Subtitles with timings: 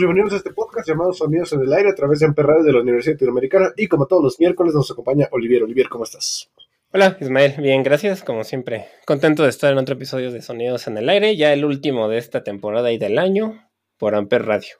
[0.00, 2.72] Bienvenidos a este podcast llamado Sonidos en el Aire a través de Amper Radio de
[2.72, 5.62] la Universidad Latinoamericana y como todos los miércoles nos acompaña Olivier.
[5.62, 6.50] Olivier, ¿cómo estás?
[6.92, 8.86] Hola Ismael, bien, gracias, como siempre.
[9.06, 12.18] Contento de estar en otro episodio de Sonidos en el Aire, ya el último de
[12.18, 13.68] esta temporada y del año
[13.98, 14.74] por Amper Radio.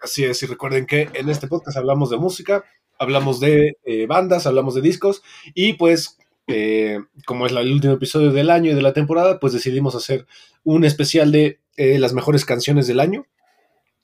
[0.00, 2.64] Así es, y recuerden que en este podcast hablamos de música,
[2.98, 5.22] hablamos de eh, bandas, hablamos de discos
[5.54, 9.38] y pues eh, como es la- el último episodio del año y de la temporada,
[9.38, 10.26] pues decidimos hacer
[10.64, 13.26] un especial de eh, las mejores canciones del año.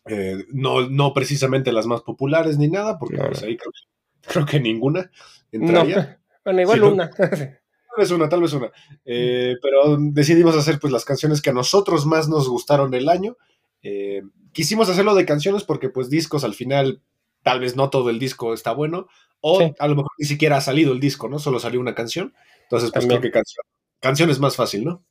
[0.08, 3.72] Eh, no, no precisamente las más populares ni nada, porque pues ahí creo,
[4.22, 5.10] creo que ninguna
[5.52, 6.20] No, entraría.
[6.44, 6.92] bueno, igual Sí, ¿no?
[6.92, 7.10] una.
[7.96, 8.70] Tal vez una, tal vez una.
[9.06, 13.38] Eh, pero decidimos hacer pues las canciones que a nosotros más nos gustaron del año.
[13.82, 14.20] Eh,
[14.52, 17.00] quisimos hacerlo de canciones porque pues discos al final
[17.42, 19.06] tal vez no todo el disco está bueno
[19.40, 19.72] o Sí.
[19.78, 21.38] a lo mejor ni siquiera ha salido el disco, ¿no?
[21.38, 22.34] Solo salió una canción.
[22.64, 23.20] Entonces pues También.
[23.22, 23.64] creo que canción,
[24.00, 25.02] canción es más fácil, ¿no?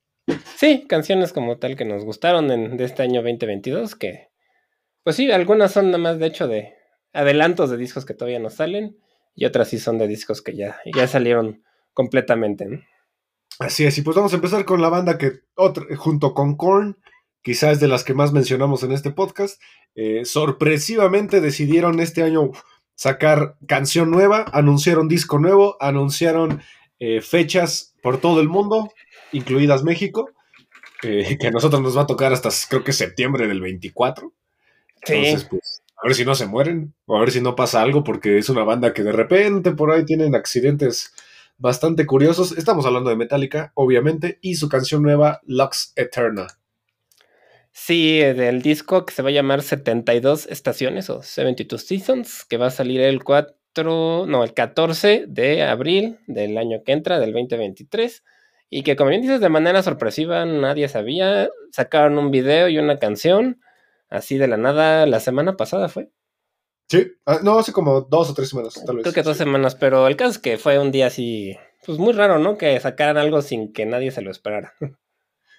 [0.55, 4.29] sí, canciones como tal que nos gustaron en- de este año 2022, que
[5.05, 6.73] pues sí, algunas son nada más de hecho de
[7.13, 8.97] adelantos de discos que todavía no salen
[9.35, 12.65] y otras sí son de discos que ya, ya salieron completamente.
[12.65, 12.81] ¿no?
[13.59, 16.97] Así es, y pues vamos a empezar con la banda que otra- junto con Korn,
[17.43, 19.61] quizás de las que más mencionamos en este podcast,
[19.93, 22.51] eh, sorpresivamente decidieron este año
[22.95, 26.61] sacar canción nueva, anunciaron disco nuevo, anunciaron
[26.99, 28.91] eh, fechas por todo el mundo,
[29.31, 30.31] incluidas México,
[31.03, 34.33] eh, que a nosotros nos va a tocar hasta creo que septiembre del 24.
[35.05, 37.81] Sí, Entonces, pues, a ver si no se mueren, o a ver si no pasa
[37.81, 41.13] algo, porque es una banda que de repente por ahí tienen accidentes
[41.57, 42.57] bastante curiosos.
[42.57, 46.47] Estamos hablando de Metallica, obviamente, y su canción nueva, Lux Eterna.
[47.71, 52.57] sí, eh, del disco que se va a llamar 72 estaciones o 72 Seasons, que
[52.57, 57.33] va a salir el 4, no, el 14 de abril del año que entra, del
[57.33, 58.23] 2023.
[58.69, 61.49] Y que como bien dices, de manera sorpresiva, nadie sabía.
[61.71, 63.61] Sacaron un video y una canción,
[64.15, 66.09] así de la nada, la semana pasada fue.
[66.89, 69.03] Sí, ah, no, hace como dos o tres semanas, tal vez.
[69.03, 72.13] Creo que dos semanas, pero el caso es que fue un día así, pues muy
[72.13, 72.57] raro, ¿no?
[72.57, 74.73] Que sacaran algo sin que nadie se lo esperara.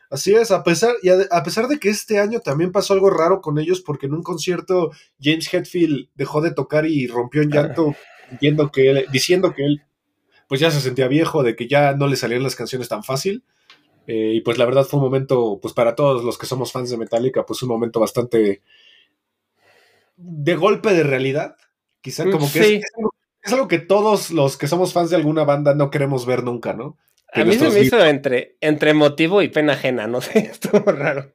[0.09, 3.11] Así es, a pesar, y a, a pesar de que este año también pasó algo
[3.11, 7.51] raro con ellos, porque en un concierto James Hetfield dejó de tocar y rompió en
[7.51, 7.93] llanto,
[8.41, 9.83] viendo que él- diciendo que él
[10.49, 13.43] pues ya se sentía viejo, de que ya no le salían las canciones tan fácil.
[14.07, 16.91] Eh, y pues la verdad fue un momento, pues para todos los que somos fans
[16.91, 18.63] de Metallica, pues un momento bastante
[20.17, 21.57] de golpe de realidad.
[22.01, 22.75] Quizá Mm, como que sí.
[22.77, 25.91] es, es algo, es algo que todos los que somos fans de alguna banda no
[25.91, 26.97] queremos ver nunca, ¿no?
[27.35, 30.79] Que A mí se me hizo entre, entre emotivo y pena ajena, no sé, estuvo
[30.93, 31.33] raro.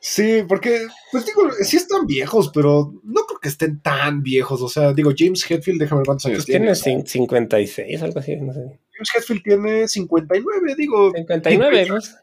[0.00, 4.60] Sí, porque, pues digo, sí están viejos, pero no creo que estén tan viejos.
[4.62, 6.66] O sea, digo, James Hetfield, déjame ver cuántos años Pues tiene.
[6.66, 8.78] tiene o sea, cin- 56, algo así, no sé.
[9.02, 11.12] James Hetfield tiene 59, digo.
[11.12, 12.16] 59, Keith pues.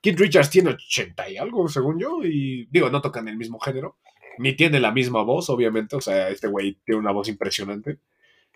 [0.00, 2.20] Keith Richards tiene 80 y algo, según yo.
[2.24, 3.96] Y digo, no tocan el mismo género.
[4.38, 5.96] Ni tiene la misma voz, obviamente.
[5.96, 7.98] O sea, este güey tiene una voz impresionante.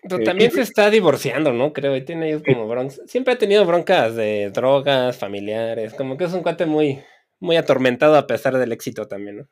[0.01, 1.73] Pero Eh, también Keith se está divorciando, ¿no?
[1.73, 3.01] Creo, y tiene ahí como broncas.
[3.07, 6.99] Siempre ha tenido broncas de drogas, familiares, como que es un cuate muy,
[7.39, 9.47] muy atormentado a pesar del éxito también, ¿no?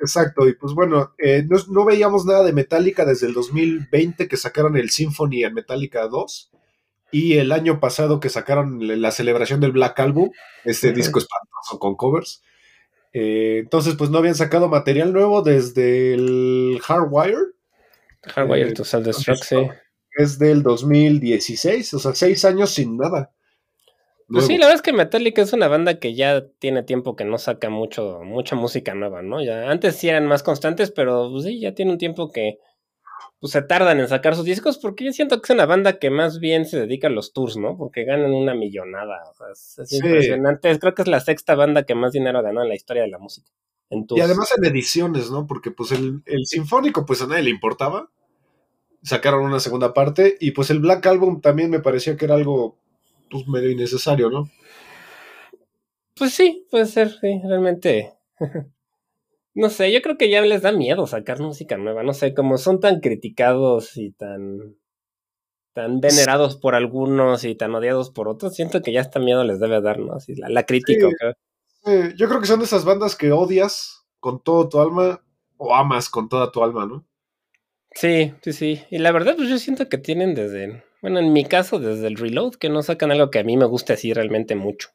[0.00, 4.36] Exacto, y pues bueno, eh, no, no veíamos nada de Metallica desde el 2020 que
[4.36, 6.52] sacaron el Symphony en Metallica 2
[7.10, 10.30] y el año pasado que sacaron la celebración del Black Album,
[10.64, 12.42] este disco espantoso con covers.
[13.12, 17.38] Eh, entonces, pues no habían sacado material nuevo desde el Hardwire,
[18.26, 19.56] Hardwire Eh, to Self-Destruct, sí.
[20.10, 23.32] que es del 2016, o sea, seis años sin nada.
[24.30, 27.24] Pues sí, la verdad es que Metallica es una banda que ya tiene tiempo que
[27.24, 29.42] no saca mucho, mucha música nueva, ¿no?
[29.42, 32.58] Ya, antes sí eran más constantes, pero pues, sí, ya tiene un tiempo que
[33.40, 36.10] pues, se tardan en sacar sus discos, porque yo siento que es una banda que
[36.10, 37.76] más bien se dedica a los tours, ¿no?
[37.76, 39.96] Porque ganan una millonada, o sea, es, es Sí.
[39.96, 40.78] impresionante.
[40.78, 43.18] Creo que es la sexta banda que más dinero ganó en la historia de la
[43.18, 43.50] música.
[43.90, 44.18] En tours.
[44.20, 45.46] Y además en ediciones, ¿no?
[45.46, 48.10] Porque pues el, el Sinfónico pues a nadie le importaba.
[49.02, 52.76] Sacaron una segunda parte y pues el Black Album también me parecía que era algo
[53.30, 54.50] pues medio innecesario, ¿no?
[56.16, 58.12] Pues sí, puede ser, sí, realmente.
[59.54, 62.02] No sé, yo creo que ya les da miedo sacar música nueva.
[62.02, 64.76] No sé, como son tan criticados y tan.
[65.74, 69.60] tan venerados por algunos y tan odiados por otros, siento que ya hasta miedo les
[69.60, 70.16] debe dar, ¿no?
[70.36, 71.08] La, la crítica.
[72.16, 75.22] yo creo que son de esas bandas que odias con todo tu alma
[75.56, 77.04] o amas con toda tu alma, ¿no?
[77.92, 78.82] Sí, sí, sí.
[78.90, 80.84] Y la verdad, pues yo siento que tienen desde.
[81.02, 83.66] Bueno, en mi caso, desde el reload, que no sacan algo que a mí me
[83.66, 84.90] guste así realmente mucho.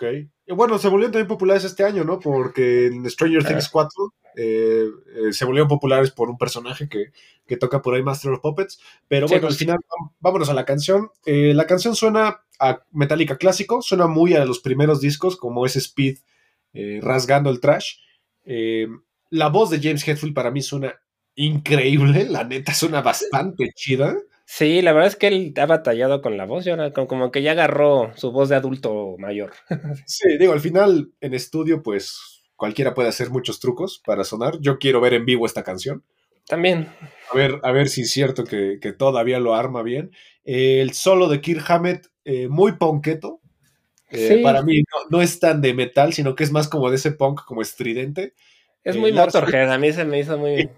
[0.00, 0.30] Ok.
[0.46, 2.18] Y bueno, se volvieron también populares este año, ¿no?
[2.18, 7.12] Porque en Stranger Things 4 eh, eh, se volvieron populares por un personaje que,
[7.46, 8.80] que, toca por ahí Master of Puppets.
[9.08, 9.78] Pero bueno, al final,
[10.18, 11.10] vámonos a la canción.
[11.26, 15.80] Eh, la canción suena a Metallica clásico, suena muy a los primeros discos, como ese
[15.80, 16.18] Speed
[17.02, 17.96] rasgando el trash.
[18.44, 20.94] la voz de James Hetfield para mí suena
[21.34, 24.16] increíble, la neta suena bastante chida.
[24.52, 27.40] Sí, la verdad es que él ha batallado con la voz y ahora como que
[27.40, 29.52] ya agarró su voz de adulto mayor.
[30.06, 34.58] Sí, digo, al final en estudio pues cualquiera puede hacer muchos trucos para sonar.
[34.60, 36.04] Yo quiero ver en vivo esta canción.
[36.48, 36.88] También.
[37.32, 40.10] A ver, a ver si es cierto que, todavía lo arma bien.
[40.42, 43.40] el solo de Kirk Hammett, eh, muy ponqueto.
[44.10, 47.12] Eh, para mí no, es tan de metal, sino que es más como de ese
[47.12, 48.34] punk como estridente.
[48.82, 50.68] Es muy Motorhead, a mí se me hizo muy...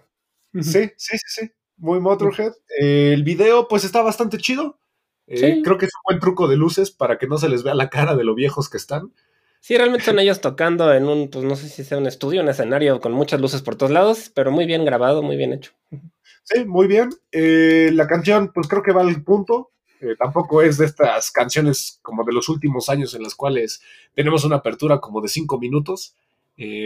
[0.60, 2.52] Sí, sí, sí, sí muy Motorhead.
[2.80, 4.78] Eh, el video, pues está bastante chido.
[5.26, 7.74] Eh, creo que es un buen truco de luces para que no se les vea
[7.74, 9.12] la cara de lo viejos que están.
[9.60, 12.48] Sí, realmente son ellos tocando en un, pues no sé si sea un estudio, un
[12.48, 15.72] escenario con muchas luces por todos lados, pero muy bien grabado, muy bien hecho.
[16.44, 17.10] Sí, muy bien.
[17.32, 19.70] Eh, la canción, pues creo que va al punto.
[20.18, 23.82] tampoco es de estas canciones como de los últimos años en las cuales
[24.14, 26.14] tenemos una apertura como de cinco minutos,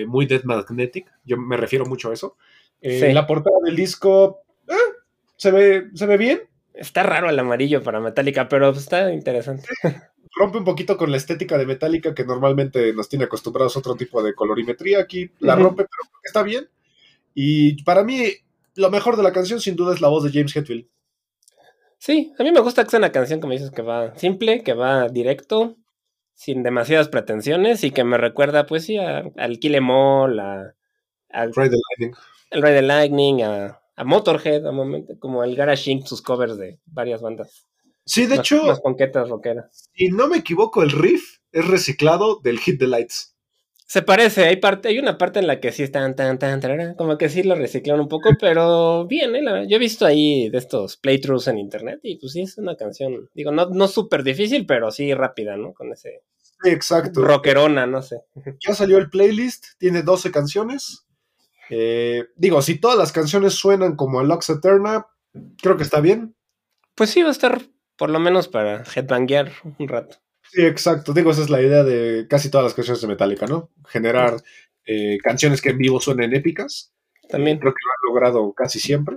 [0.06, 1.06] muy Dead Magnetic.
[1.24, 2.36] Yo me refiero mucho a eso.
[2.80, 4.92] La portada del disco, eh,
[5.36, 6.42] se, ve, se ve bien.
[6.74, 9.68] Está raro el amarillo para Metallica, pero está interesante.
[10.38, 13.94] Rompe un poquito con la estética de Metallica que normalmente nos tiene acostumbrados a otro
[13.96, 15.00] tipo de colorimetría.
[15.00, 16.68] Aquí la rompe, pero está bien.
[17.32, 18.32] Y para mí,
[18.74, 20.86] lo mejor de la canción sin duda es la voz de James Hetfield.
[21.96, 24.74] Sí, a mí me gusta que sea una canción, como dices, que va simple, que
[24.74, 25.76] va directo,
[26.34, 30.74] sin demasiadas pretensiones y que me recuerda, pues sí, al Kill Em All, a,
[31.30, 32.14] al Lightning.
[32.50, 36.56] El Ride the Lightning, a a Motorhead, a momento, como el Garage Inc., sus covers
[36.58, 37.66] de varias bandas.
[38.04, 38.64] Sí, de hecho.
[38.66, 39.90] Las ponquetas rockeras.
[39.94, 43.36] Si no me equivoco, el riff es reciclado del Hit the Lights.
[43.88, 46.94] Se parece, hay parte, hay una parte en la que sí están tan, tan, tan,
[46.94, 49.66] como que sí lo reciclaron un poco, pero bien, ¿eh?
[49.68, 53.30] yo he visto ahí de estos playthroughs en internet y pues sí es una canción,
[53.32, 55.72] digo, no, no súper difícil, pero sí rápida, ¿no?
[55.72, 56.24] Con ese...
[56.64, 57.22] exacto.
[57.22, 58.22] Rockerona, no sé.
[58.66, 61.05] Ya salió el playlist, tiene 12 canciones,
[61.70, 65.06] eh, digo, si todas las canciones suenan como el Lux Eterna,
[65.60, 66.34] creo que está bien.
[66.94, 67.60] Pues sí, va a estar
[67.96, 70.18] por lo menos para headbanguear un rato.
[70.52, 71.12] Sí, exacto.
[71.12, 73.70] Digo, esa es la idea de casi todas las canciones de Metallica, ¿no?
[73.88, 74.36] Generar
[74.84, 76.92] eh, canciones que en vivo suenen épicas.
[77.28, 77.58] También.
[77.58, 79.16] creo que lo han logrado casi siempre.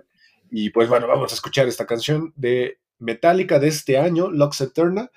[0.50, 5.12] Y pues bueno, vamos a escuchar esta canción de Metallica de este año, Lux Eterna.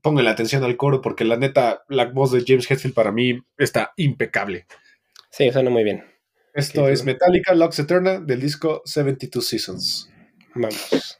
[0.00, 3.42] Pongan la atención al coro porque la neta, la voz de James Hetfield para mí
[3.58, 4.66] está impecable.
[5.30, 6.04] Sí, suena muy bien.
[6.54, 10.10] Esto es Metallica Lux Eterna del disco 72 Seasons.
[10.54, 11.17] Vamos.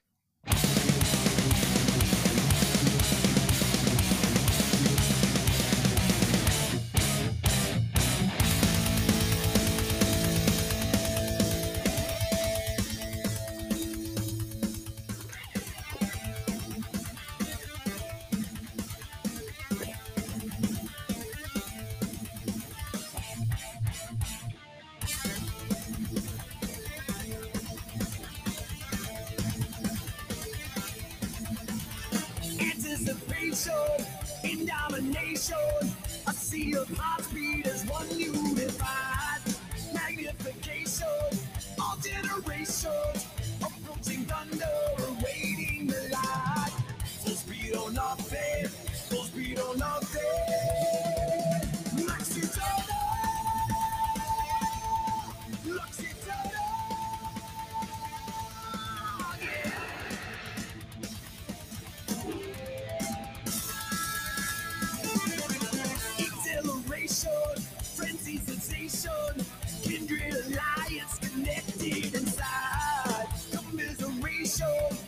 [68.28, 69.46] sexy sensation,
[69.82, 73.26] kindred alliance connected inside.
[73.52, 74.66] Commiseration,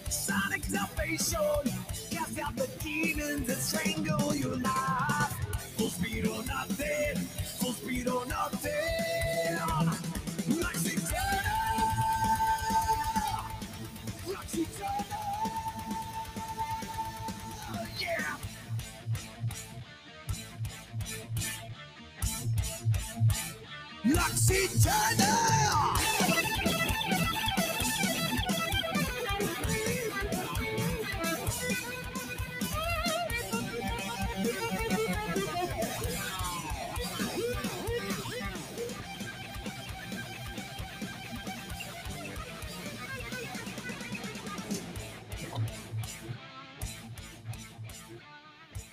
[0.09, 1.39] sonic salvation,
[2.11, 5.35] cast out the demons that strangle your life.
[5.77, 7.17] Full speed or nothing,
[7.59, 9.00] full speed or nothing.
[24.51, 25.70] eternal.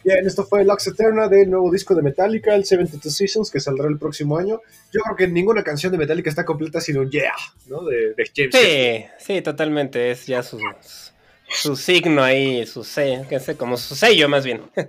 [0.07, 3.89] Bien, esto fue Lux Eterna del nuevo disco de Metallica, el 72 Seasons, que saldrá
[3.89, 4.61] el próximo año.
[4.93, 7.33] Yo creo que ninguna canción de Metallica está completa sin un yeah,
[7.65, 7.83] ¿no?
[7.83, 8.55] De, James.
[8.55, 10.09] Sí, sí, totalmente.
[10.09, 10.61] Es ya su,
[11.49, 13.25] su signo ahí, su sello,
[13.57, 14.61] como su sello más bien.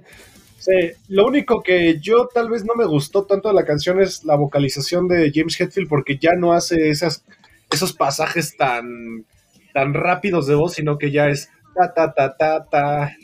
[0.61, 4.25] Sí, lo único que yo tal vez no me gustó tanto de la canción es
[4.25, 7.25] la vocalización de James Hetfield, porque ya no hace esas,
[7.71, 9.25] esos pasajes tan,
[9.73, 13.17] tan rápidos de voz, sino que ya es ta ta ta ta ta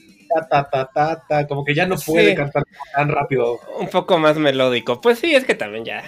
[0.49, 2.65] ta, ta, ta, ta, como que ya no puede cantar
[2.95, 3.61] tan rápido.
[3.79, 5.01] Un poco más melódico.
[5.01, 6.03] Pues sí, es que también ya.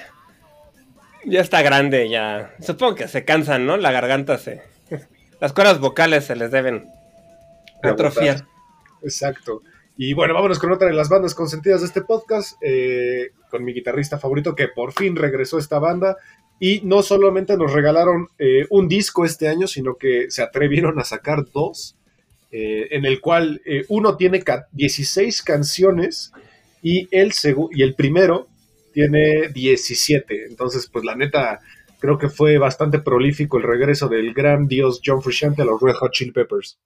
[1.24, 2.54] Ya está grande, ya.
[2.60, 3.76] Supongo que se cansan, ¿no?
[3.76, 4.62] La garganta se.
[5.40, 6.88] Las cuerdas vocales se les deben
[7.82, 8.44] atrofiar.
[9.02, 9.62] Exacto.
[9.96, 13.72] Y bueno, vámonos con otra de las bandas consentidas de este podcast, eh, con mi
[13.72, 16.16] guitarrista favorito que por fin regresó a esta banda.
[16.58, 21.04] Y no solamente nos regalaron eh, un disco este año, sino que se atrevieron a
[21.04, 21.96] sacar dos.
[22.58, 26.32] Eh, en el cual eh, uno tiene 16 canciones
[26.80, 27.30] y el,
[27.72, 28.48] y el primero
[28.94, 30.46] tiene 17.
[30.46, 31.60] Entonces, pues la neta,
[31.98, 35.96] creo que fue bastante prolífico el regreso del gran dios John Frusciante a los Red
[35.96, 36.78] Hot Chili Peppers.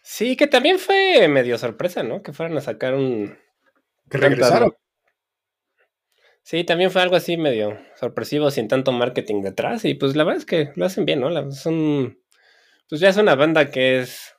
[0.00, 2.22] Sí, que también fue medio sorpresa, ¿no?
[2.22, 3.36] Que fueran a sacar un...
[4.08, 4.76] Que regresaron.
[6.44, 9.84] Sí, también fue algo así medio sorpresivo, sin tanto marketing detrás.
[9.86, 11.50] Y pues la verdad es que lo hacen bien, ¿no?
[11.50, 12.16] Son...
[12.88, 14.33] Pues ya es una banda que es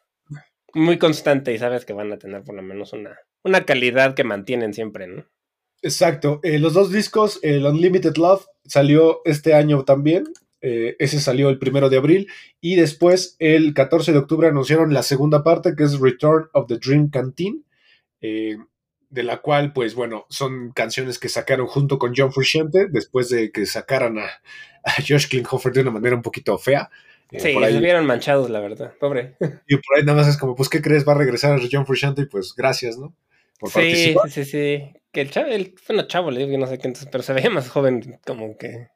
[0.76, 4.24] muy constante y sabes que van a tener por lo menos una, una calidad que
[4.24, 5.26] mantienen siempre, ¿no?
[5.82, 6.40] Exacto.
[6.44, 10.26] Eh, los dos discos, el Unlimited Love salió este año también.
[10.62, 12.28] Eh, ese salió el primero de abril.
[12.60, 16.78] Y después, el 14 de octubre, anunciaron la segunda parte, que es Return of the
[16.78, 17.66] Dream Canteen.
[18.22, 18.58] Eh,
[19.10, 23.52] de la cual, pues bueno, son canciones que sacaron junto con John Frusciante después de
[23.52, 24.26] que sacaran a,
[24.84, 26.90] a Josh Klinghoffer de una manera un poquito fea.
[27.32, 29.36] Eh, sí, se vieron manchados, la verdad, pobre.
[29.68, 31.08] Y por ahí nada más es como, pues, ¿qué crees?
[31.08, 33.16] Va a regresar a John Frusciante y pues gracias, ¿no?
[33.60, 36.78] Por sí, sí, sí, Que el chavo, el, bueno, chavo, le digo que no sé
[36.78, 38.90] qué, pero se veía más joven, como que...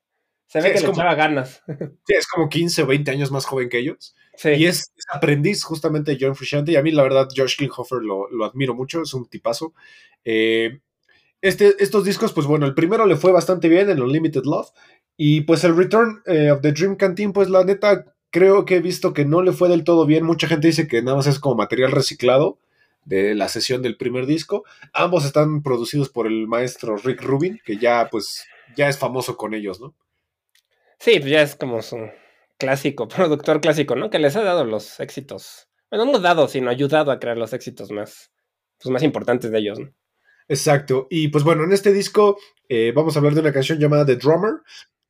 [0.48, 1.62] Se ve que le echaba ganas.
[2.08, 4.16] Sí, es como 15 o 20 años más joven que ellos.
[4.36, 4.50] Sí.
[4.50, 6.72] Y es, aprendiz justamente de John Frusciante.
[6.72, 9.74] Y a mí, la verdad, Josh Klinghoffer lo, lo admiro mucho, es un tipazo.
[10.26, 10.80] Eh,
[11.42, 14.72] este, estos discos, pues bueno, el primero le fue bastante bien, el Unlimited Love.
[15.16, 18.82] Y pues el Return eh, of the Dream Canteen, pues la neta, creo que he
[18.82, 20.26] visto que no le fue del todo bien.
[20.26, 22.60] Mucha gente dice que nada más es como material reciclado
[23.06, 24.64] de la sesión del primer disco.
[24.94, 28.46] Ambos están producidos por el maestro Rick Rubin, que ya pues
[28.76, 29.96] ya es famoso con ellos, ¿no?
[31.00, 31.98] Sí, pues ya es como su
[32.58, 34.10] clásico, productor clásico, ¿no?
[34.10, 35.68] Que les ha dado los éxitos.
[35.90, 38.32] Bueno, no dado, sino ayudado a crear los éxitos más,
[38.80, 39.94] pues, más importantes de ellos, ¿no?
[40.48, 41.08] Exacto.
[41.10, 44.16] Y pues bueno, en este disco eh, vamos a hablar de una canción llamada The
[44.16, 44.54] Drummer,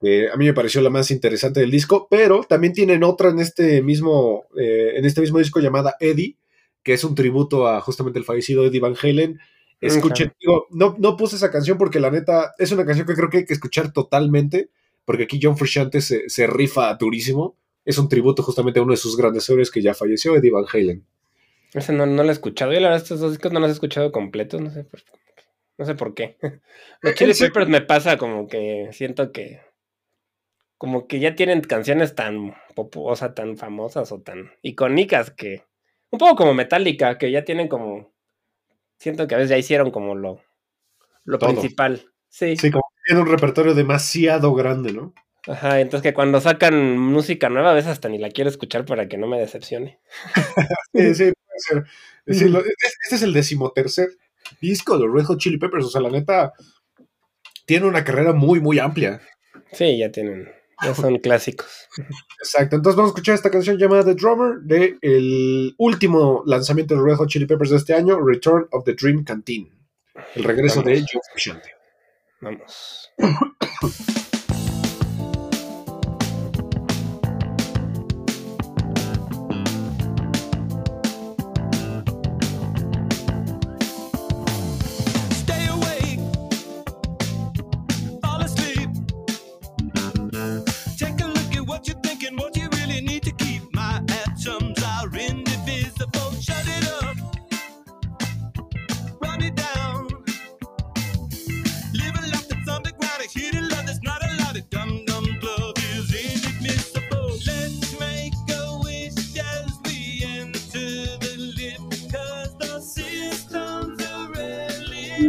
[0.02, 3.82] a mí me pareció la más interesante del disco, pero también tienen otra en este
[3.82, 6.38] mismo, eh, en este mismo disco llamada Eddie,
[6.84, 9.40] que es un tributo a justamente el fallecido Eddie Van Halen.
[9.82, 13.30] Escuchen, digo, no, no puse esa canción porque la neta es una canción que creo
[13.30, 14.70] que hay que escuchar totalmente,
[15.04, 17.58] porque aquí John Frusciante se, se rifa durísimo.
[17.84, 20.66] Es un tributo justamente a uno de sus grandes héroes que ya falleció, Eddie Van
[20.72, 21.06] Halen.
[21.74, 22.72] Ese no, no lo he escuchado.
[22.72, 25.02] Yo la verdad estos dos discos no los he escuchado completos, no sé por,
[25.78, 26.38] no sé por qué.
[27.02, 29.62] Los Chili Peppers me pasa como que siento que
[30.80, 35.66] como que ya tienen canciones tan o tan famosas o tan icónicas que.
[36.10, 38.14] Un poco como Metallica, que ya tienen como.
[38.98, 40.42] Siento que a veces ya hicieron como lo,
[41.26, 42.10] lo principal.
[42.30, 42.56] Sí.
[42.56, 45.14] Sí, como que tienen un repertorio demasiado grande, ¿no?
[45.48, 49.10] Ajá, entonces que cuando sacan música nueva, a veces hasta ni la quiero escuchar para
[49.10, 50.00] que no me decepcione.
[50.94, 51.84] sí, sí, puede ser.
[52.26, 54.08] este es el decimotercer
[54.62, 55.86] disco de Red Hot Chili Peppers.
[55.86, 56.54] O sea, la neta,
[57.66, 59.20] tiene una carrera muy, muy amplia.
[59.74, 61.68] Sí, ya tienen ya son clásicos.
[62.42, 67.02] Exacto, entonces vamos a escuchar esta canción llamada The Drummer de el último lanzamiento de
[67.04, 69.70] Red Hot Chili Peppers de este año, Return of the Dream Canteen.
[70.36, 71.62] El regreso de Joe.
[72.42, 73.12] Vamos.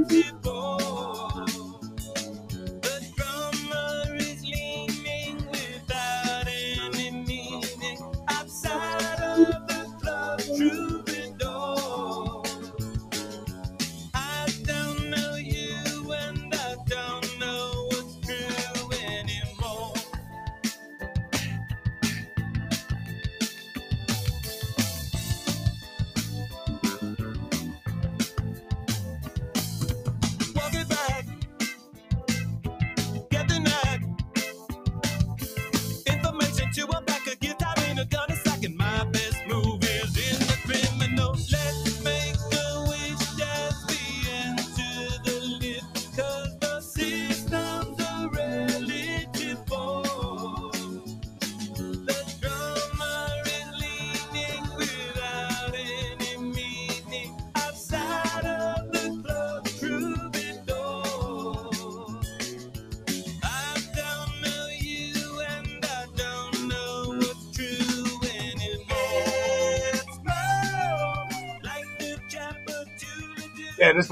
[0.06, 0.59] tiempo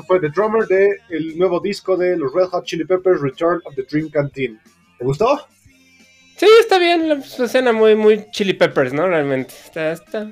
[0.09, 3.75] fue The Drummer de el nuevo disco de los Red Hot Chili Peppers, Return of
[3.77, 4.59] the Dream Canteen.
[4.99, 5.47] ¿Te gustó?
[6.37, 9.07] Sí, está bien, la escena muy, muy Chili Peppers, ¿no?
[9.07, 9.53] Realmente.
[9.67, 10.31] Está, está,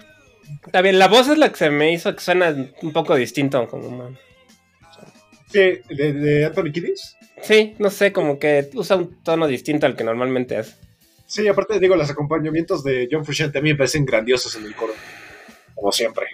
[0.64, 0.98] está bien.
[0.98, 3.68] La voz es la que se me hizo que suena un poco distinto.
[3.68, 4.16] Como,
[5.52, 7.16] sí, ¿de, de Anthony Kiddis?
[7.42, 10.74] Sí, no sé, como que usa un tono distinto al que normalmente hace.
[11.26, 14.94] Sí, aparte digo, los acompañamientos de John Frusciante también me parecen grandiosos en el coro.
[15.74, 16.26] Como siempre.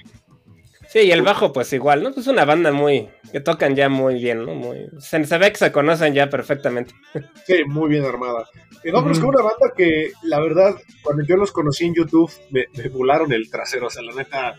[0.92, 2.10] Sí, y el bajo, pues igual, ¿no?
[2.10, 3.08] Es una banda muy.
[3.32, 4.54] que tocan ya muy bien, ¿no?
[4.54, 6.92] Muy, se, ve que se conocen ya perfectamente.
[7.46, 8.46] Sí, muy bien armada.
[8.84, 11.94] Y no, pero es que una banda que, la verdad, cuando yo los conocí en
[11.94, 13.86] YouTube, me, me volaron el trasero.
[13.86, 14.54] O sea, la neta,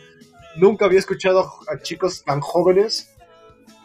[0.56, 3.14] nunca había escuchado a chicos tan jóvenes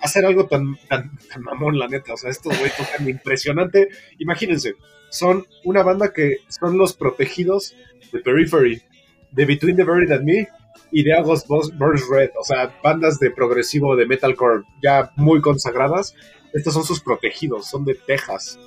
[0.01, 2.15] hacer algo tan, tan, mamón, la neta.
[2.15, 3.89] O sea, estos güeyes tocan impresionante.
[4.21, 4.75] Imagínense,
[5.11, 7.77] son una banda que son los protegidos
[8.11, 8.81] de Periphery,
[9.33, 10.49] de Between the Buried and Me
[10.91, 16.15] y de August Burns Red, o sea, bandas de progresivo de metalcore ya muy consagradas.
[16.53, 18.59] Estos son sus protegidos, son de Texas.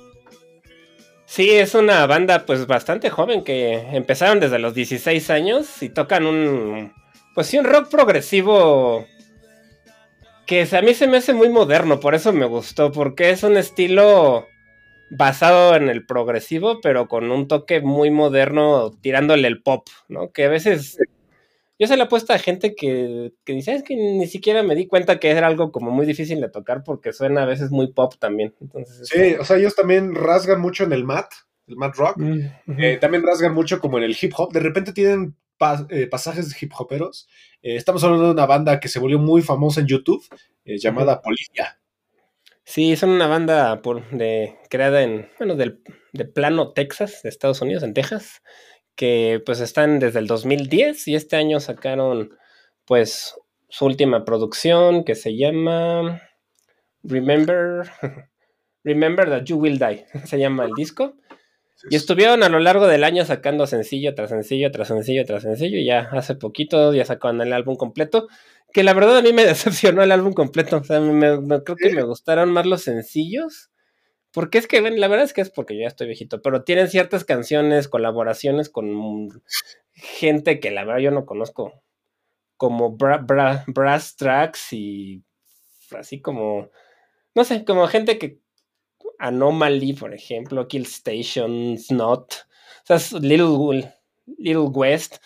[1.26, 6.26] Sí, es una banda pues bastante joven que empezaron desde los 16 años y tocan
[6.26, 6.92] un
[7.34, 9.06] pues sí un rock progresivo
[10.46, 13.56] que a mí se me hace muy moderno, por eso me gustó, porque es un
[13.56, 14.46] estilo
[15.10, 20.32] basado en el progresivo, pero con un toque muy moderno tirándole el pop, ¿no?
[20.32, 20.98] Que a veces
[21.82, 24.76] yo se la he puesto a gente que, que dice, es que ni siquiera me
[24.76, 27.92] di cuenta que era algo como muy difícil de tocar porque suena a veces muy
[27.92, 28.54] pop también.
[28.60, 31.32] Entonces, sí, o sea, ellos también rasgan mucho en el mat,
[31.66, 32.18] el mat rock.
[32.18, 32.40] Mm,
[32.78, 34.52] eh, también rasgan mucho como en el hip hop.
[34.52, 35.34] De repente tienen
[35.88, 37.28] eh, pasajes de hip hoperos.
[37.62, 40.24] Eh, estamos hablando de una banda que se volvió muy famosa en YouTube,
[40.64, 41.80] llamada Polilla.
[42.64, 47.60] Sí, son una banda por, de, creada en, bueno, del, de Plano, Texas, de Estados
[47.60, 48.40] Unidos, en Texas
[48.96, 52.30] que pues están desde el 2010 y este año sacaron
[52.84, 53.34] pues
[53.68, 56.22] su última producción que se llama
[57.02, 57.90] Remember
[58.84, 61.14] Remember that you will die, se llama el disco.
[61.90, 65.78] Y estuvieron a lo largo del año sacando sencillo tras sencillo tras sencillo tras sencillo
[65.78, 68.28] y ya hace poquito ya sacaron el álbum completo,
[68.72, 71.90] que la verdad a mí me decepcionó el álbum completo, o sea, me, creo que
[71.90, 73.71] me gustaron más los sencillos
[74.32, 76.64] porque es que, bueno, la verdad es que es porque yo ya estoy viejito, pero
[76.64, 79.42] tienen ciertas canciones, colaboraciones con
[79.94, 81.82] gente que la verdad yo no conozco,
[82.56, 85.22] como Brass Tracks y
[85.98, 86.70] así como,
[87.34, 88.40] no sé, como gente que
[89.18, 92.46] Anomaly, por ejemplo, Kill Station, Snot,
[92.88, 93.94] o sea, Little,
[94.38, 95.16] Little West,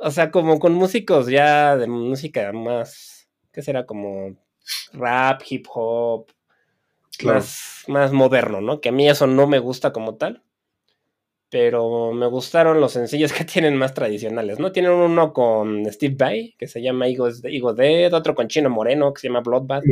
[0.00, 3.86] o sea, como con músicos ya de música más, ¿qué será?
[3.86, 4.36] Como
[4.92, 6.30] rap, hip hop,
[7.24, 8.80] más, más moderno, ¿no?
[8.80, 10.42] Que a mí eso no me gusta como tal.
[11.50, 14.72] Pero me gustaron los sencillos que tienen más tradicionales, ¿no?
[14.72, 17.30] Tienen uno con Steve Vai, que se llama Ego,
[17.74, 19.84] Dead, otro con Chino Moreno, que se llama Bloodbath.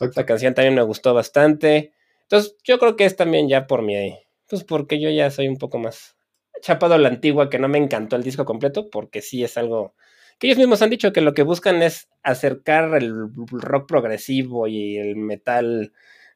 [0.00, 1.92] Esta canción también me gustó bastante.
[2.22, 4.18] Entonces, yo creo que es también ya por mi.
[4.48, 6.16] Pues porque yo ya soy un poco más
[6.60, 9.94] chapado a la antigua, que no me encantó el disco completo, porque sí es algo
[10.38, 14.96] que ellos mismos han dicho que lo que buscan es acercar el rock progresivo y
[14.96, 15.92] el metal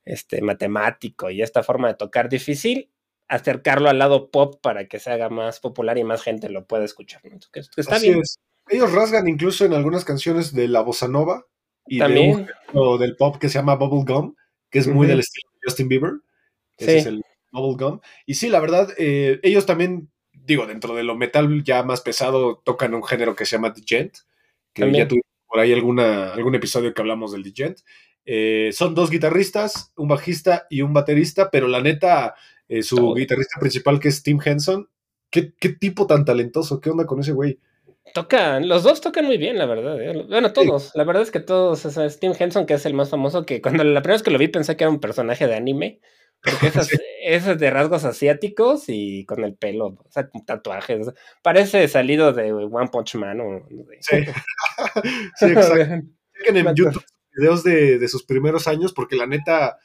[0.07, 2.91] este, matemático y esta forma de tocar difícil,
[3.29, 6.85] acercarlo al lado pop para que se haga más popular y más gente lo pueda
[6.85, 7.21] escuchar.
[7.53, 8.23] está bien.
[8.69, 11.47] Ellos rasgan incluso en algunas canciones de la bossa nova
[11.87, 12.47] y ¿También?
[12.73, 14.35] De del pop que se llama Bubblegum,
[14.71, 16.13] que es muy del estilo de Justin Bieber.
[16.77, 18.01] Ese es el Bubblegum.
[18.27, 22.59] Y sí, la verdad, eh, ellos también, digo, dentro de lo metal ya más pesado,
[22.65, 24.19] tocan un género que se llama Gent,
[24.73, 27.79] que ya tuvimos por ahí alguna, algún episodio que hablamos del Gent.
[28.29, 32.35] Eh, son dos guitarristas, un bajista y un baterista, pero la neta,
[32.69, 34.89] eh, su guitarrista principal, que es Tim Henson,
[35.31, 37.61] ¿qué, tipo tan talentoso, ¿qué onda con ese güey?
[38.13, 40.01] Tocan, los dos tocan muy bien, la verdad.
[40.01, 40.27] ¿eh?
[40.29, 43.11] Bueno, todos, la verdad es que todos, o sea, Tim Henson, que es el más
[43.11, 45.55] famoso, que cuando la primera vez que lo vi pensé que era un personaje de
[45.55, 46.01] anime,
[46.43, 46.67] porque
[47.23, 51.13] esas, de rasgos asiáticos y con el pelo, o sea, tatuajes,
[51.43, 53.69] parece salido de One Punch Man o...
[54.01, 54.17] Sí,
[55.37, 56.09] sí exacto.
[56.47, 57.05] en YouTube
[57.37, 59.79] videos de, sus primeros años porque la neta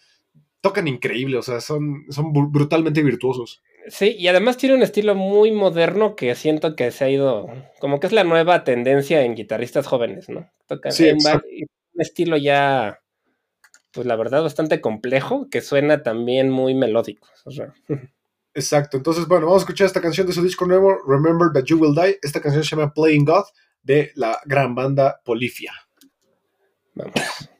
[0.61, 3.61] tocan increíble, o sea, son, son brutalmente virtuosos.
[3.87, 7.47] Sí, y además tiene un estilo muy moderno que siento que se ha ido,
[7.79, 10.51] como que es la nueva tendencia en guitarristas jóvenes, ¿no?
[10.67, 12.99] Tocan sí, un estilo ya,
[13.91, 17.27] pues la verdad, bastante complejo, que suena también muy melódico.
[18.53, 21.79] Exacto, entonces bueno, vamos a escuchar esta canción de su disco nuevo, Remember That You
[21.79, 22.19] Will Die.
[22.21, 23.45] Esta canción se llama Playing God
[23.81, 25.73] de la gran banda Polifia.
[27.01, 27.50] Vamos.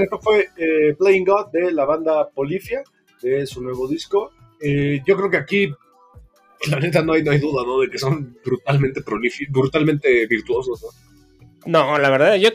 [0.00, 2.82] Esto fue eh, Playing God de la banda Polifia,
[3.20, 4.32] de su nuevo disco.
[4.60, 5.74] Eh, yo creo que aquí,
[6.70, 7.80] la neta, no hay, no hay duda, ¿no?
[7.80, 9.02] De que son brutalmente,
[9.50, 10.88] brutalmente virtuosos, ¿no?
[11.64, 12.50] No, la verdad, yo,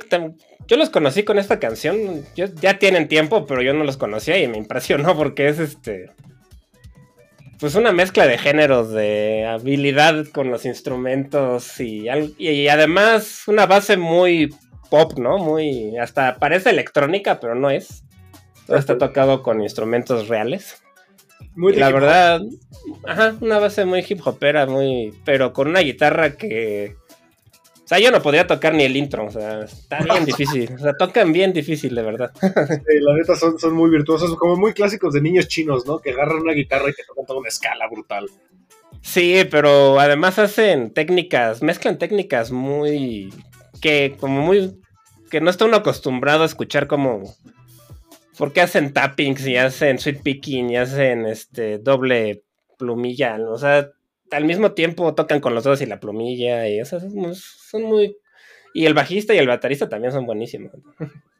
[0.67, 2.25] yo los conocí con esta canción.
[2.35, 6.11] ya tienen tiempo, pero yo no los conocía y me impresionó porque es este.
[7.59, 12.07] Pues una mezcla de géneros, de habilidad con los instrumentos y
[12.67, 14.53] además una base muy
[14.89, 15.37] pop, ¿no?
[15.37, 15.97] Muy.
[15.97, 18.03] Hasta parece electrónica, pero no es.
[18.65, 20.81] Todo está tocado con instrumentos reales.
[21.55, 22.41] Muy la verdad,
[23.07, 25.13] ajá, una base muy hip hopera, muy.
[25.25, 26.95] Pero con una guitarra que
[27.87, 30.73] o sea, yo no podría tocar ni el intro, o sea, está bien difícil.
[30.75, 32.33] O sea, tocan bien difícil, de verdad.
[32.41, 35.99] la neta son, son muy virtuosos, como muy clásicos de niños chinos, ¿no?
[35.99, 38.25] Que agarran una guitarra y te tocan toda una escala brutal.
[38.99, 43.33] Sí, pero además hacen técnicas, mezclan técnicas muy.
[43.81, 44.79] Que como muy.
[45.29, 47.23] que no está uno acostumbrado a escuchar como.
[48.37, 52.43] Porque hacen tappings y hacen sweet picking y hacen este doble
[52.77, 53.89] plumilla, o sea,
[54.31, 57.03] al mismo tiempo tocan con los dos y la plumilla y esas
[57.69, 58.17] son muy...
[58.73, 60.71] Y el bajista y el baterista también son buenísimos.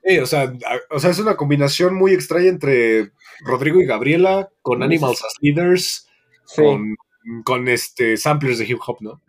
[0.04, 0.54] Sí, o sea,
[0.90, 6.08] o sea, es una combinación muy extraña entre Rodrigo y Gabriela con Animals as Leaders,
[6.56, 6.96] con,
[7.44, 9.22] con, este samplers de hip hop, ¿no?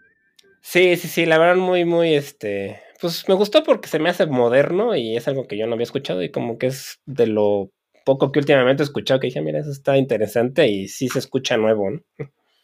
[0.62, 4.26] Sí, sí, sí, la verdad muy, muy, este, pues me gustó porque se me hace
[4.26, 7.70] moderno y es algo que yo no había escuchado y como que es de lo
[8.04, 11.56] poco que últimamente he escuchado que dije, mira, eso está interesante y sí se escucha
[11.56, 12.00] nuevo, ¿no?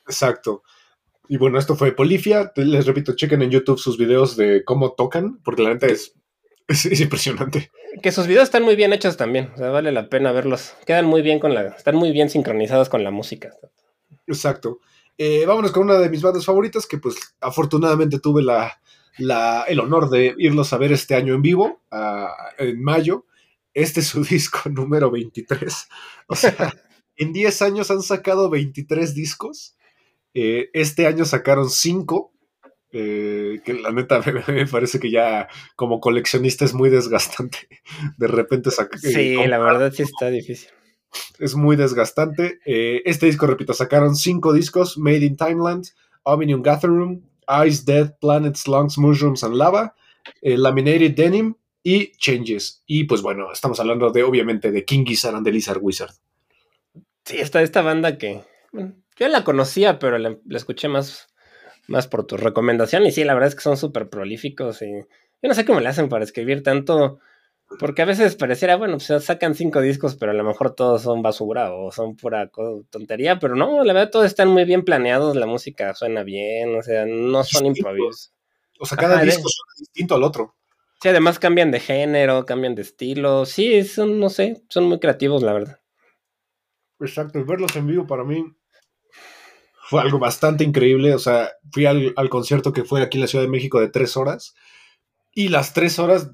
[0.06, 0.62] Exacto.
[1.28, 2.52] Y bueno, esto fue Polifia.
[2.56, 6.14] Les repito, chequen en YouTube sus videos de cómo tocan, porque la neta es,
[6.68, 7.70] es, impresionante.
[8.02, 9.50] Que sus videos están muy bien hechos también.
[9.54, 10.74] O sea, vale la pena verlos.
[10.86, 11.68] Quedan muy bien con la.
[11.68, 13.52] Están muy bien sincronizados con la música.
[14.26, 14.80] Exacto.
[15.16, 18.80] Eh, vámonos con una de mis bandas favoritas, que pues afortunadamente tuve la,
[19.18, 21.80] la, el honor de irlos a ver este año en vivo,
[22.58, 23.26] en mayo.
[23.74, 25.88] Este es su disco número 23.
[26.28, 26.54] O sea,
[27.16, 29.76] en 10 años han sacado 23 discos.
[30.32, 32.32] Eh, este año sacaron cinco,
[32.92, 37.68] eh, que la neta me, parece que ya como coleccionista es muy desgastante.
[38.16, 38.98] De repente sacar.
[39.02, 40.70] Eh, sí, la verdad sí está difícil.
[41.38, 42.58] Es muy desgastante.
[42.64, 45.86] este disco, repito, sacaron cinco discos: Made in Timeland,
[46.24, 47.22] Omnium Gatherum,
[47.66, 49.94] Ice Dead, Planets, Lungs, Mushrooms and Lava,
[50.42, 52.82] Laminated Denim y Changes.
[52.86, 56.14] Y pues bueno, estamos hablando de obviamente de King Gizzard and the Lizard Wizard.
[57.24, 58.42] Sí, está esta banda que
[59.16, 61.28] yo la conocía, pero la, escuché más,
[61.86, 63.06] más por tu recomendación.
[63.06, 64.82] Y sí, la verdad es que son súper prolíficos.
[64.82, 64.92] Y
[65.42, 67.18] yo no sé cómo le hacen para escribir tanto.
[67.80, 71.22] Porque a veces pareciera, bueno, pues sacan cinco discos, pero a lo mejor todos son
[71.22, 72.50] basura o son pura
[72.90, 73.38] tontería.
[73.38, 75.34] Pero no, la verdad, todos están muy bien planeados.
[75.34, 78.32] La música suena bien, o sea, no son improvisos.
[78.78, 80.54] O sea, cada disco suena distinto al otro.
[81.02, 83.44] Sí, además cambian de género, cambian de estilo.
[83.44, 85.80] Sí, son, no sé, son muy creativos, la verdad.
[87.00, 88.44] Exacto, verlos en vivo para mí
[89.86, 91.14] fue algo bastante increíble.
[91.14, 94.16] O sea, fui al, concierto que fue aquí en la Ciudad de México de tres
[94.16, 94.54] horas
[95.32, 96.30] y las tres horas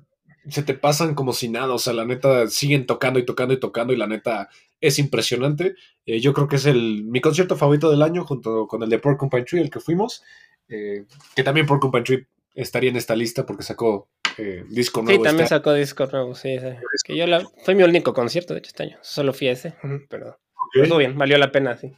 [0.49, 1.75] se te pasan como si nada.
[1.75, 4.49] O sea, la neta siguen tocando y tocando y tocando y la neta
[4.81, 5.75] es impresionante.
[6.07, 8.99] Eh, yo creo que es el, mi concierto favorito del año junto con el de
[8.99, 10.23] Porcupine Tree, el que fuimos.
[10.69, 15.23] Eh, que también Porcupine Tree estaría en esta lista porque sacó eh, disco nuevo.
[15.23, 16.57] Sí, también este sacó disco nuevo, sí.
[17.05, 18.99] Que yo la, fue mi único concierto, de hecho, este año.
[19.03, 19.75] Solo fui a ese,
[20.09, 20.39] pero
[20.75, 21.93] estuvo bien, valió la pena, sí.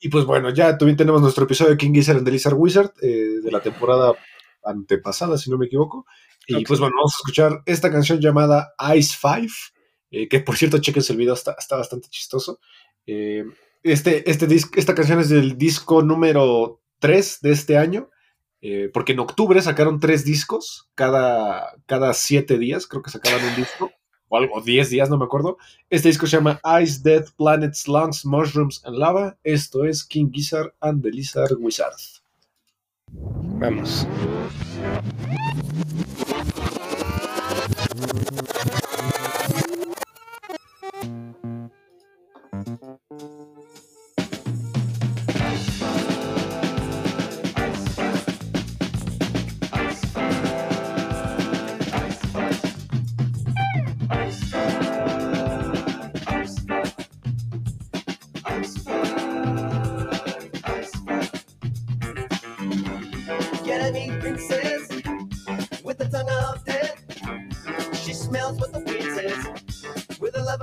[0.00, 2.92] Y pues bueno, ya también tenemos nuestro episodio de King Gizzard and the Lizard Wizard
[3.02, 4.14] eh, de la temporada
[4.64, 6.06] antepasada, si no me equivoco.
[6.46, 9.52] Y pues bueno, vamos a escuchar esta canción llamada Ice Five,
[10.10, 12.58] eh, que por cierto, chequense el video, está, está bastante chistoso.
[13.06, 13.44] Eh,
[13.82, 18.10] este, este esta canción es del disco número 3 de este año,
[18.92, 23.90] porque en octubre sacaron tres discos, cada, cada siete días creo que sacaban un disco
[24.30, 25.58] o algo, 10 días, no me acuerdo.
[25.90, 29.36] Este disco se llama Ice, Dead, Planets, Lungs, Mushrooms and Lava.
[29.42, 31.96] Esto es King Gizzard and the Lizard Wizard.
[33.58, 34.06] Vamos.
[35.30, 35.80] you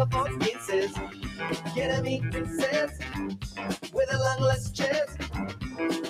[0.07, 0.93] up on pieces.
[1.75, 2.99] Get me princess
[3.93, 5.17] with a longless chest,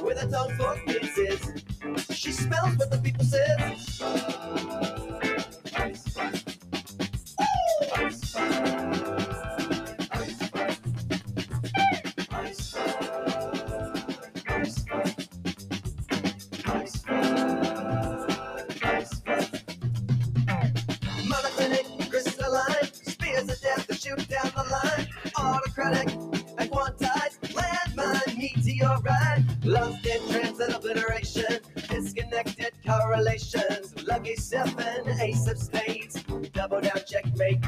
[0.01, 0.75] with a tongue for
[29.67, 33.93] Lost in transit obliteration, disconnected correlations.
[34.08, 37.60] Lucky seven, ace of spades, double down checkmate.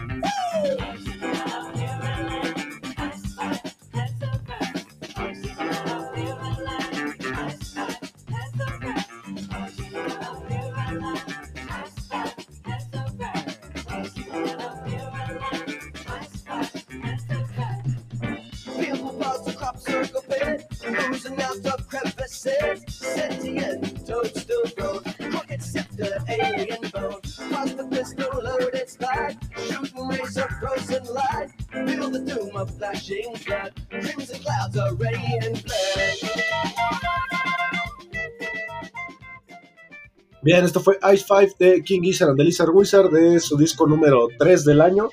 [40.51, 43.85] Bien, esto fue Ice Five de King Gizzard and the Lizard Wizard de su disco
[43.85, 45.09] número 3 del año,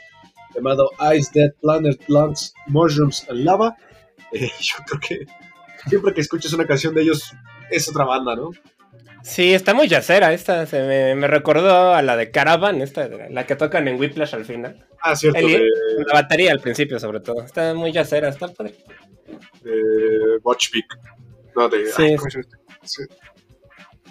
[0.54, 3.76] llamado Ice Dead Planet Plants, Mushrooms and Lava.
[4.32, 5.26] Eh, yo creo que
[5.90, 7.34] siempre que escuches una canción de ellos
[7.70, 8.50] es otra banda, ¿no?
[9.22, 10.64] Sí, está muy yacera esta.
[10.64, 14.46] Se me, me recordó a la de Caravan, esta, la que tocan en Whiplash al
[14.46, 14.86] final.
[15.02, 15.68] Ah, cierto, El- de,
[16.06, 17.42] La batería al principio, sobre todo.
[17.42, 18.74] Está muy yacera, está padre.
[19.62, 20.86] de Watch Peak.
[21.54, 21.86] No, de.
[21.92, 22.02] Sí.
[22.04, 22.48] ay, ¿cómo se llama
[22.80, 22.88] este?
[22.88, 23.02] Sí.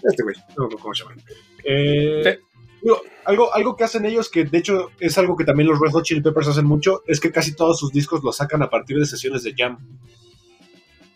[0.08, 1.16] Este güey, no cómo se llama.
[1.64, 2.60] Eh, Sí.
[2.82, 5.92] digo, algo, algo que hacen ellos, que de hecho es algo que también los Red
[5.92, 8.98] Hot Chili Peppers hacen mucho, es que casi todos sus discos los sacan a partir
[8.98, 9.78] de sesiones de jam.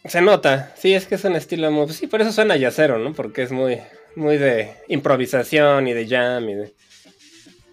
[0.06, 0.74] Se nota.
[0.78, 1.90] Sí, es que es un estilo muy.
[1.90, 3.14] Sí, por eso suena yacero, ¿no?
[3.14, 3.80] Porque es muy,
[4.16, 6.74] muy de improvisación y de jam y de.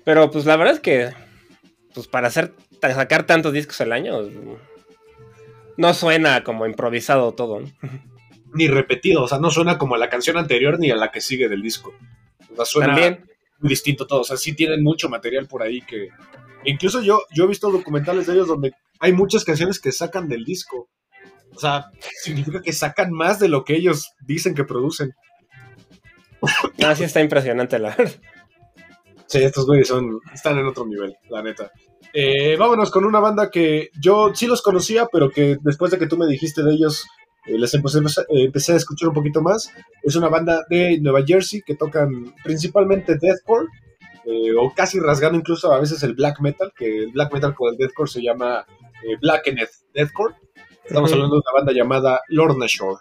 [0.04, 1.12] Pero pues la verdad es que.
[1.94, 4.20] Pues para hacer para sacar tantos discos al año.
[5.78, 7.68] No suena como improvisado todo, ¿no?
[8.56, 11.20] Ni repetido, o sea, no suena como a la canción anterior ni a la que
[11.20, 11.94] sigue del disco.
[12.52, 13.24] O sea, suena También.
[13.58, 14.20] muy distinto todo.
[14.20, 16.08] O sea, sí tienen mucho material por ahí que.
[16.64, 20.44] Incluso yo, yo he visto documentales de ellos donde hay muchas canciones que sacan del
[20.44, 20.88] disco.
[21.54, 21.86] O sea,
[22.22, 25.12] significa que sacan más de lo que ellos dicen que producen.
[26.84, 28.12] Ah, sí está impresionante, la verdad.
[29.26, 31.72] Sí, estos güeyes son, están en otro nivel, la neta.
[32.12, 36.06] Eh, vámonos con una banda que yo sí los conocía, pero que después de que
[36.06, 37.06] tú me dijiste de ellos,
[37.46, 39.70] eh, empecé, eh, empecé a escuchar un poquito más.
[40.02, 43.68] Es una banda de Nueva Jersey que tocan principalmente deathcore,
[44.26, 47.70] eh, o casi rasgando incluso a veces el black metal, que el black metal con
[47.70, 48.66] el deathcore se llama
[49.04, 50.34] eh, Blackened Deathcore.
[50.84, 52.98] Estamos hablando de una banda llamada Lorna Shore.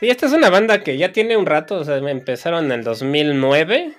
[0.00, 2.72] Sí, esta es una banda que ya tiene un rato, o sea, me empezaron en
[2.72, 3.94] el 2009,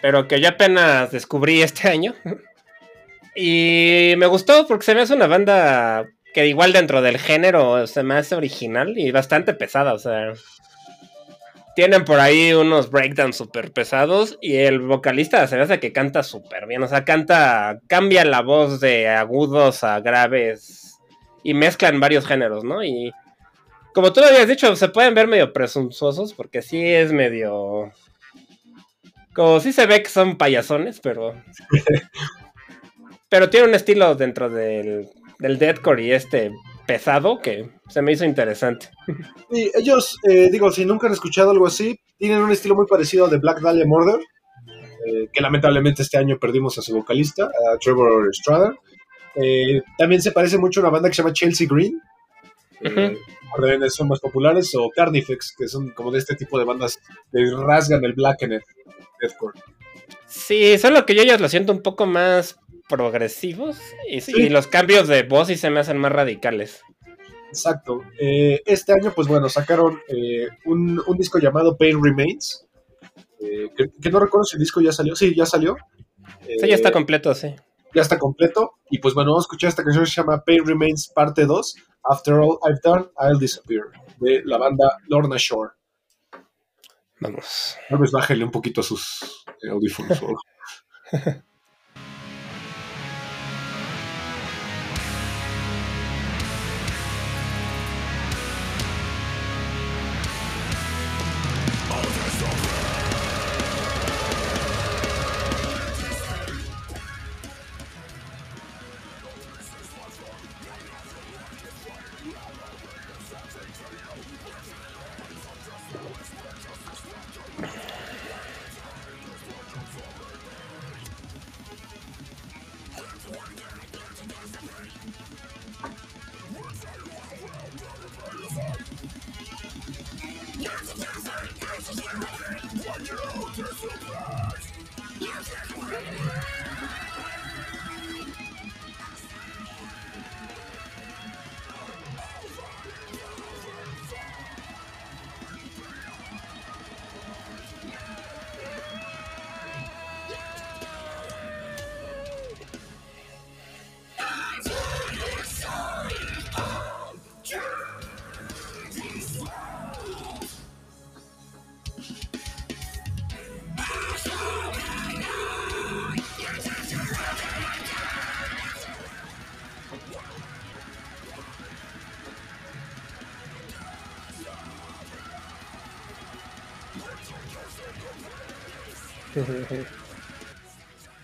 [0.00, 2.14] pero que yo apenas descubrí este año.
[3.34, 8.02] Y me gustó porque se me hace una banda que igual dentro del género se
[8.02, 10.34] me hace original y bastante pesada, o sea...
[11.74, 16.22] Tienen por ahí unos breakdowns súper pesados y el vocalista se me hace que canta
[16.22, 20.98] súper bien, o sea, canta, cambia la voz de agudos a graves
[21.42, 22.84] y mezclan varios géneros, ¿no?
[22.84, 23.14] Y
[23.94, 27.92] como tú lo habías dicho, se pueden ver medio presuntuosos porque sí es medio...
[29.34, 31.34] Como sí se ve que son payasones, pero...
[33.30, 36.52] pero tiene un estilo dentro del, del deathcore y este
[36.86, 38.90] pesado que se me hizo interesante.
[39.50, 43.24] Y ellos, eh, digo, si nunca han escuchado algo así, tienen un estilo muy parecido
[43.24, 44.20] al de Black Dahlia Murder,
[45.06, 48.74] eh, que lamentablemente este año perdimos a su vocalista, a Trevor Strada.
[49.34, 52.00] Eh, también se parece mucho a una banda que se llama Chelsea Green,
[52.80, 53.16] eh,
[53.56, 56.98] órdenes son más populares, o Carnifex, que son como de este tipo de bandas
[57.32, 58.62] que rasgan el Blackened
[59.20, 59.58] Deathcore.
[60.26, 64.42] Sí, solo que yo ellos lo siento un poco más progresivos y, sí, Sí.
[64.42, 66.82] y los cambios de voz sí se me hacen más radicales.
[67.48, 68.02] Exacto.
[68.18, 72.66] Eh, este año, pues bueno, sacaron eh, un, un disco llamado Pain Remains,
[73.40, 75.16] eh, que, que no recuerdo si el disco ya salió.
[75.16, 75.76] Sí, ya salió.
[76.46, 77.54] Sí, ya está completo, sí.
[77.94, 78.72] ya está completo.
[78.90, 81.74] Y pues bueno, vamos a escuchar esta canción que se llama Pain Remains parte 2.
[82.04, 83.84] After all I've done, I'll disappear.
[84.18, 85.72] De la banda Lorna Shore.
[87.20, 87.76] Vamos.
[87.88, 90.20] Tal vez bájele un poquito a sus audífonos.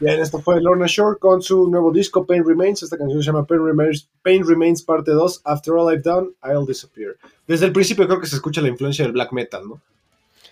[0.00, 2.82] Bien, esto fue Lorna Shore con su nuevo disco Pain Remains.
[2.82, 5.42] Esta canción se llama Pain Remains, Pain Remains Parte 2.
[5.44, 7.16] After all I've done, I'll disappear.
[7.46, 9.80] Desde el principio creo que se escucha la influencia del black metal, ¿no?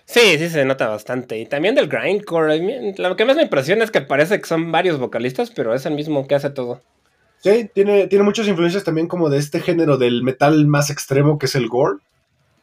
[0.05, 1.37] Sí, sí se nota bastante.
[1.37, 2.93] Y también del grindcore.
[2.97, 5.95] Lo que más me impresiona es que parece que son varios vocalistas, pero es el
[5.95, 6.81] mismo que hace todo.
[7.39, 11.47] Sí, tiene, tiene muchas influencias también como de este género del metal más extremo que
[11.47, 11.97] es el gore.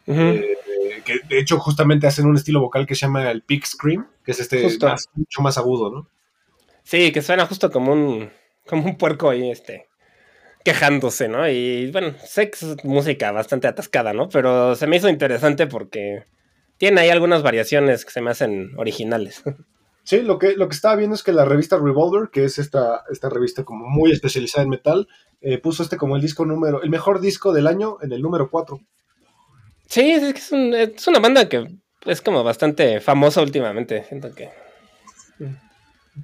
[0.06, 0.56] Eh,
[1.08, 4.32] que de hecho justamente hacen un estilo vocal que se llama el Pig Scream, que
[4.32, 6.08] es este más- mucho más agudo, ¿no?
[6.84, 8.30] Sí, que suena justo como un,
[8.66, 9.86] como un puerco ahí, este,
[10.64, 11.48] quejándose, ¿no?
[11.48, 14.28] Y bueno, sé que es música bastante atascada, ¿no?
[14.28, 16.24] Pero se me hizo interesante porque
[16.76, 19.42] tiene ahí algunas variaciones que se me hacen originales.
[20.04, 23.02] Sí, lo que, lo que estaba viendo es que la revista Revolver, que es esta,
[23.10, 25.06] esta revista como muy especializada en metal,
[25.42, 28.48] eh, puso este como el disco número, el mejor disco del año en el número
[28.50, 28.80] 4.
[29.88, 31.66] Sí, es que es, un- es una banda que
[32.06, 34.04] es como bastante famosa últimamente.
[34.04, 34.50] Siento que,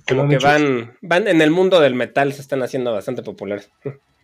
[0.09, 3.71] como que van, van en el mundo del metal, se están haciendo bastante populares.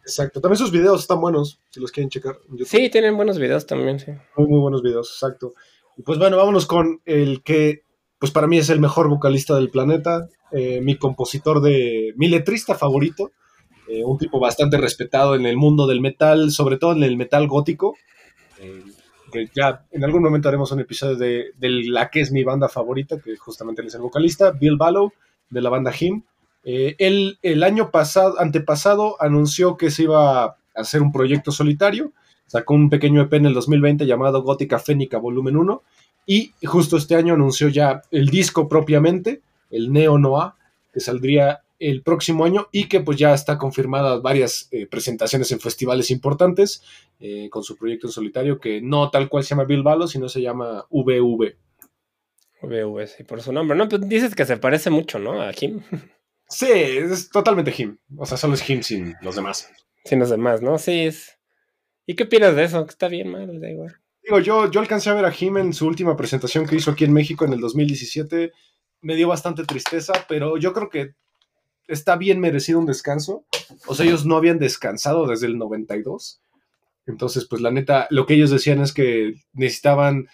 [0.02, 0.40] Exacto.
[0.40, 2.36] También sus videos están buenos, si los quieren checar.
[2.58, 2.64] en.
[2.66, 4.12] Sí, tienen buenos videos también, sí.
[4.36, 5.54] Muy, muy buenos videos, exacto.
[5.96, 7.82] Y pues bueno, vámonos con el que,
[8.18, 12.74] pues para mí es el mejor vocalista del planeta, eh, mi compositor de, mi letrista
[12.74, 13.32] favorito,
[13.88, 17.46] eh, un tipo bastante respetado en el mundo del metal, sobre todo en el metal
[17.48, 17.96] gótico.
[19.30, 22.68] Que ya en algún momento haremos un episodio de, de la que es mi banda
[22.68, 25.12] favorita, que justamente él es el vocalista, Bill Ballow,
[25.48, 26.22] de la banda Him.
[26.64, 32.12] Eh, él el año pasado, antepasado, anunció que se iba a hacer un proyecto solitario
[32.50, 35.82] sacó un pequeño EP en el 2020 llamado Gótica Fénica Volumen 1
[36.26, 40.56] y justo este año anunció ya el disco propiamente, el Neo Noah,
[40.92, 45.58] que saldría el próximo año y que pues ya está confirmadas varias eh, presentaciones en
[45.58, 46.82] festivales importantes
[47.18, 50.28] eh, con su proyecto en solitario que no tal cual se llama Bill Balo, sino
[50.28, 51.56] se llama VV.
[52.62, 53.76] VV, sí, por su nombre.
[53.76, 55.42] No, pues dices que se parece mucho, ¿no?
[55.42, 55.80] A Kim.
[56.52, 59.70] Sí, es totalmente Him, o sea, solo es Him sin los demás.
[60.04, 60.78] Sin los demás, ¿no?
[60.78, 61.38] Sí, es.
[62.06, 62.84] ¿Y qué opinas de eso?
[62.84, 64.00] Que está bien mal, da igual.
[64.22, 67.04] Digo, yo, yo alcancé a ver a Jim en su última presentación que hizo aquí
[67.04, 68.52] en México en el 2017.
[69.02, 71.14] Me dio bastante tristeza, pero yo creo que
[71.90, 73.44] está bien merecido un descanso.
[73.86, 76.40] O sea, ellos no habían descansado desde el 92.
[77.06, 80.28] Entonces, pues la neta, lo que ellos decían es que necesitaban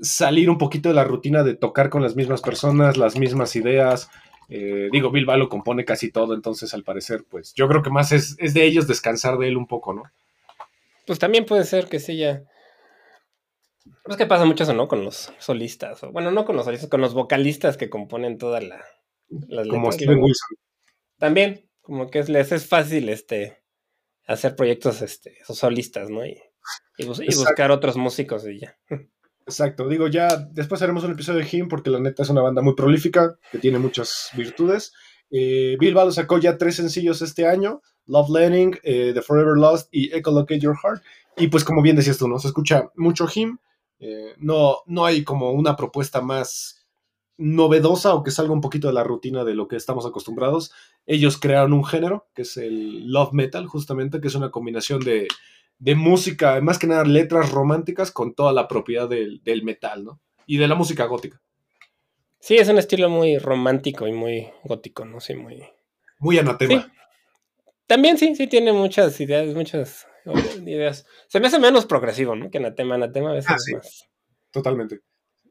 [0.00, 4.08] salir un poquito de la rutina de tocar con las mismas personas, las mismas ideas.
[4.48, 8.12] Eh, digo, Bill Balo compone casi todo, entonces al parecer, pues yo creo que más
[8.12, 10.04] es, es de ellos descansar de él un poco, ¿no?
[11.06, 12.42] Pues también puede ser que sí ya.
[14.06, 14.88] Es que pasa mucho eso, ¿no?
[14.88, 16.02] Con los solistas.
[16.02, 18.82] o- bueno, no con los solistas, con los vocalistas que componen toda la.
[19.48, 20.18] Las Como letras, Steven.
[20.22, 20.56] Wilson.
[21.18, 23.58] También, como que es- les es fácil este
[24.26, 26.24] hacer proyectos este, solistas, ¿no?
[26.26, 26.38] Y,
[26.98, 27.44] y bus- y Exacto.
[27.50, 28.76] buscar otros músicos y ya.
[29.46, 32.60] Exacto, digo, ya después haremos un episodio de Him porque la neta es una banda
[32.60, 34.92] muy prolífica, que tiene muchas virtudes.
[35.30, 39.88] Eh, Bill Balo sacó ya tres sencillos este año, Love Landing, eh, The Forever Lost
[39.90, 41.02] y Ecolocate Your Heart.
[41.38, 42.38] Y pues como bien decías tú, ¿no?
[42.38, 43.58] Se escucha mucho Him,
[44.00, 46.77] eh, no, no hay como una propuesta más
[47.38, 50.72] novedosa o que salga un poquito de la rutina de lo que estamos acostumbrados.
[51.06, 55.28] Ellos crearon un género, que es el Love Metal, justamente, que es una combinación de,
[55.78, 60.20] de música, más que nada letras románticas con toda la propiedad del, del metal, ¿no?
[60.46, 61.40] Y de la música gótica.
[62.40, 65.20] Sí, es un estilo muy romántico y muy gótico, ¿no?
[65.20, 65.62] Sí, muy.
[66.18, 66.82] Muy anatema.
[66.82, 66.88] Sí.
[67.86, 71.06] También sí, sí tiene muchas ideas, muchas eh, ideas.
[71.28, 72.50] Se me hace menos progresivo, ¿no?
[72.50, 73.74] Que Anatema, Anatema a veces Ah, sí.
[73.74, 74.08] más.
[74.50, 75.00] Totalmente.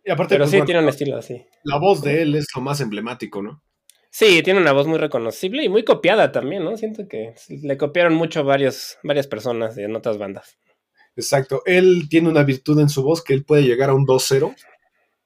[0.08, 1.46] Y aparte, Pero pues, sí bueno, tiene un estilo así.
[1.64, 3.62] la voz de él es lo más emblemático, ¿no?
[4.10, 6.78] Sí, tiene una voz muy reconocible y muy copiada también, ¿no?
[6.78, 10.58] Siento que le copiaron mucho varios, varias personas de otras bandas.
[11.18, 11.62] Exacto.
[11.66, 14.56] Él tiene una virtud en su voz que él puede llegar a un 2-0,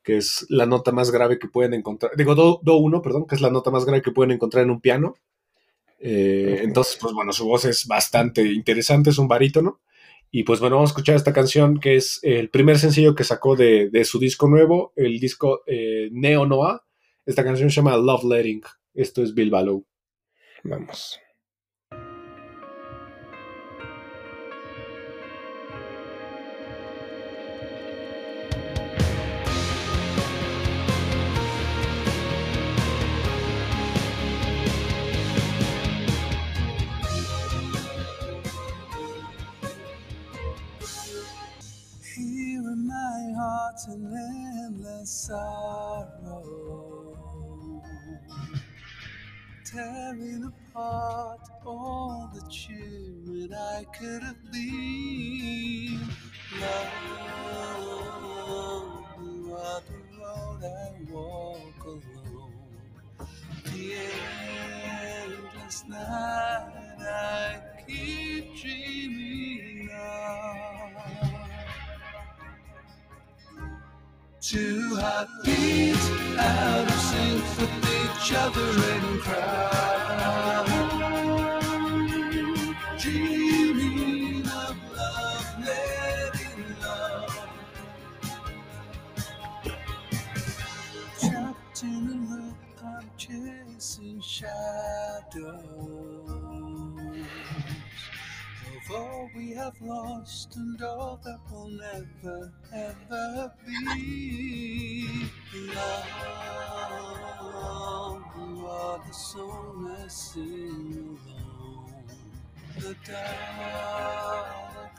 [0.04, 2.14] que es la nota más grave que pueden encontrar.
[2.18, 4.82] Digo, do- Do-1, perdón, que es la nota más grave que pueden encontrar en un
[4.82, 5.16] piano.
[6.00, 6.62] Eh.
[6.64, 9.80] Entonces, pues bueno, su voz es bastante interesante, es un barítono.
[10.32, 13.58] Y pues bueno, vamos a escuchar esta canción que es el primer sencillo que sacó
[13.58, 16.86] de, de su disco nuevo, el disco eh, Neo Noah.
[17.26, 18.62] Esta canción se llama Love Letting.
[18.94, 19.52] Esto es Bill.
[20.64, 21.20] Vamos.
[43.72, 44.14] My heart an
[44.66, 46.44] endless sorrow,
[49.66, 56.00] tearing apart all the children I could have been.
[56.60, 56.94] Love,
[59.22, 62.54] you are the road I walk alone.
[63.66, 63.96] The
[65.24, 70.81] endless night I keep dreaming of.
[74.42, 80.81] Two heartbeats out of sync with each other and cry.
[99.64, 105.30] Have lost and all that will never ever be.
[105.76, 106.06] Love,
[108.38, 112.06] you are the song I sing alone.
[112.80, 112.96] The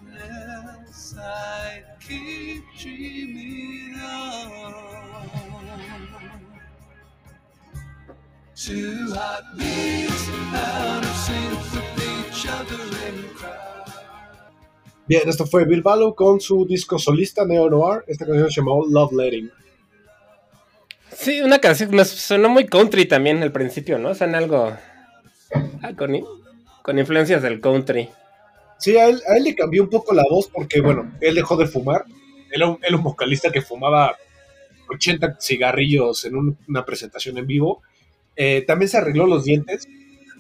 [0.06, 4.74] darkness I keep dreaming of.
[8.54, 13.61] Two heartbeats out of sync with each other and cry.
[15.12, 18.02] Bien, esto fue Bill Ballow con su disco solista Neo Noir.
[18.06, 19.50] Esta canción se llamó Love Letting.
[21.14, 24.14] Sí, una canción me sonó muy country también al principio, ¿no?
[24.14, 24.74] Son algo
[25.82, 26.18] ah, con,
[26.80, 28.08] con influencias del country.
[28.78, 31.58] Sí, a él, a él le cambió un poco la voz porque, bueno, él dejó
[31.58, 32.06] de fumar.
[32.50, 34.16] Él era un, era un vocalista que fumaba
[34.88, 37.82] 80 cigarrillos en un- una presentación en vivo.
[38.34, 39.86] Eh, también se arregló los dientes.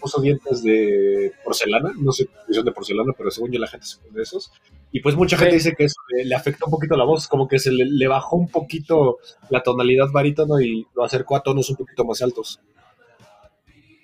[0.02, 1.92] Puso dientes de porcelana.
[1.96, 4.50] No sé si son de porcelana, pero según yo la gente se pone esos.
[4.90, 5.56] Y pues mucha gente Sí.
[5.68, 7.28] dice que eso le, le afectó un poquito la voz.
[7.28, 11.42] Como que se le, le bajó un poquito la tonalidad barítono y lo acercó a
[11.42, 12.60] tonos un poquito más altos.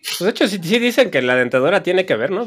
[0.03, 2.47] Pues de hecho, sí, sí dicen que la dentadura tiene que ver, ¿no?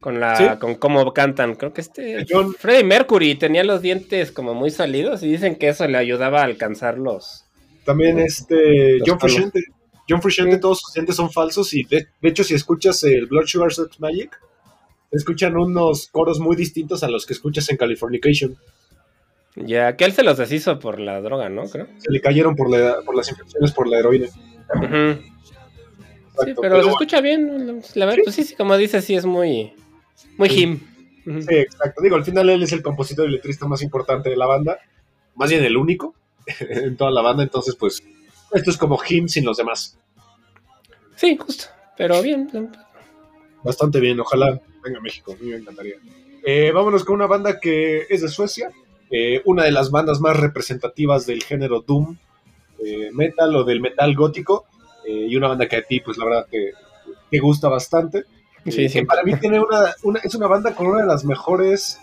[0.00, 0.44] Con la, Sí.
[0.60, 1.54] con cómo cantan.
[1.54, 5.68] Creo que este John- Freddie Mercury tenía los dientes como muy salidos y dicen que
[5.68, 7.44] eso le ayudaba a alcanzar los.
[7.84, 9.20] También este Los John.
[9.20, 9.60] Frusciante.
[10.08, 13.46] John Frusciante, todos sus dientes son falsos y de, de hecho si escuchas el Blood
[13.46, 14.40] Sugar Sex Magic,
[15.10, 18.56] escuchan unos coros muy distintos a los que escuchas en Californication.
[19.56, 21.64] Ya, que él se los deshizo por la droga, ¿no?
[21.68, 21.88] Creo.
[21.98, 24.28] Se le cayeron por, la- por las infecciones por la heroína.
[24.28, 24.38] Sí,
[26.52, 27.82] Exacto, pero se bueno, escucha bien.
[27.94, 29.72] La verdad, pues sí, sí, como dices, sí es muy.
[30.36, 30.62] Muy Sí.
[30.62, 30.80] him.
[31.42, 32.00] Sí, exacto.
[32.02, 34.78] Digo, al final él es el compositor y letrista más importante de la banda,
[35.34, 36.14] más bien el único
[36.60, 38.02] en toda la banda, entonces pues
[38.52, 39.98] esto es como him sin los demás.
[41.16, 41.64] Sí, justo.
[41.96, 42.48] Pero bien.
[43.62, 45.96] Bastante bien, ojalá venga a México, a mí me encantaría.
[46.44, 48.70] Eh, vámonos con una banda que es de Suecia,
[49.10, 52.16] eh, una de las bandas más representativas del género Doom
[52.84, 54.66] eh, metal o del metal gótico,
[55.06, 56.70] eh, y una banda que a ti, pues la verdad, que
[57.30, 58.18] te gusta bastante.
[58.64, 59.02] Eh, Sí, que sí.
[59.04, 61.98] para mí tiene una, una- es una banda con una de las mejores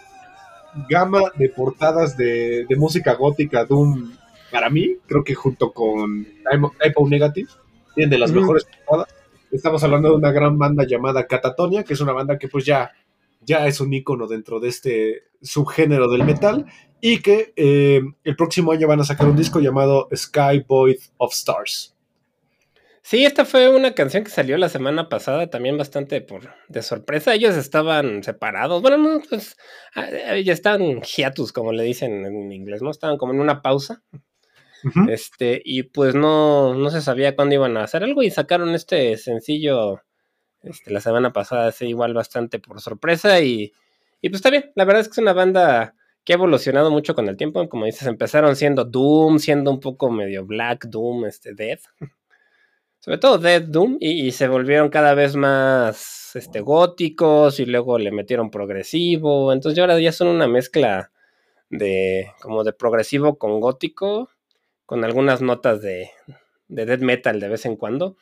[0.90, 4.12] gama de portadas de, de música gótica Doom
[4.56, 6.26] para mí, creo que junto con
[6.82, 7.50] Typo Negative,
[7.94, 8.66] tienen de las mejores.
[9.52, 12.94] Estamos hablando de una gran banda llamada Catatonia, que es una banda que pues ya,
[13.42, 16.68] ya es un icono dentro de este subgénero del metal
[17.02, 21.34] y que eh, el próximo año van a sacar un disco llamado Sky Void of
[21.34, 21.96] Stars.
[23.08, 27.36] Sí, esta fue una canción que salió la semana pasada, también bastante por de sorpresa.
[27.36, 28.82] Ellos estaban separados.
[28.82, 29.56] Bueno, no, pues
[29.94, 32.90] ah, eh, ya estaban hiatus, como le dicen en inglés, ¿no?
[32.90, 34.02] Estaban como en una pausa.
[35.10, 39.18] Este, y pues no, no se sabía cuándo iban a hacer algo y sacaron este
[39.18, 40.02] sencillo
[40.62, 43.74] este, la semana pasada, así igual bastante por sorpresa y,
[44.22, 47.16] y pues está bien, la verdad es que es una banda que ha evolucionado mucho
[47.16, 51.54] con el tiempo, como dices, empezaron siendo Doom, siendo un poco medio Black Doom, este,
[51.54, 51.82] Death,
[53.00, 58.00] sobre todo Death Doom, y, y se volvieron cada vez más este, góticos y luego
[58.00, 61.12] le metieron progresivo, entonces ya ahora ya son una mezcla
[61.70, 64.30] de como de progresivo con gótico,
[64.86, 66.10] con algunas notas de,
[66.68, 68.18] de death metal de vez en cuando,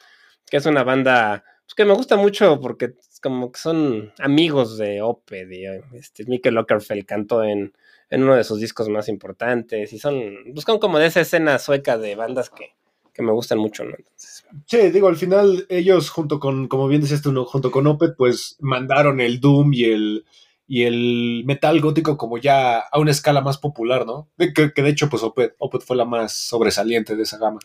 [0.49, 5.01] que es una banda pues, que me gusta mucho porque como que son amigos de
[5.01, 5.51] Opeth.
[5.51, 5.65] y,
[5.97, 7.73] este, Mikkel Ockerfeld cantó en,
[8.09, 9.93] en uno de sus discos más importantes.
[9.93, 12.75] Y son, buscan como de esa escena sueca de bandas que,
[13.13, 13.95] que me gustan mucho, ¿no?
[14.15, 18.57] Sí, digo, al final ellos junto con, como bien decías tú, junto con Opeth, pues
[18.59, 20.25] mandaron el Doom y el,
[20.73, 24.31] y el metal gótico como ya a una escala más popular, ¿no?
[24.39, 27.59] Que, de hecho, pues Opeth, Opeth fue la más sobresaliente de esa gama.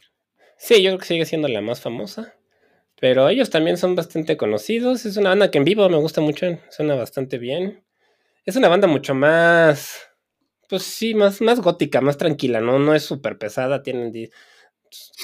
[0.58, 2.34] sí, yo creo que sigue siendo la más famosa.
[3.00, 5.06] Pero ellos también son bastante conocidos.
[5.06, 6.58] Es una banda que en vivo me gusta mucho.
[6.68, 7.82] Suena bastante bien.
[8.44, 10.10] Es una banda mucho más.
[10.68, 12.78] Pues sí, más, más gótica, más tranquila, ¿no?
[12.78, 13.82] No es súper pesada.
[13.82, 14.12] Tienen.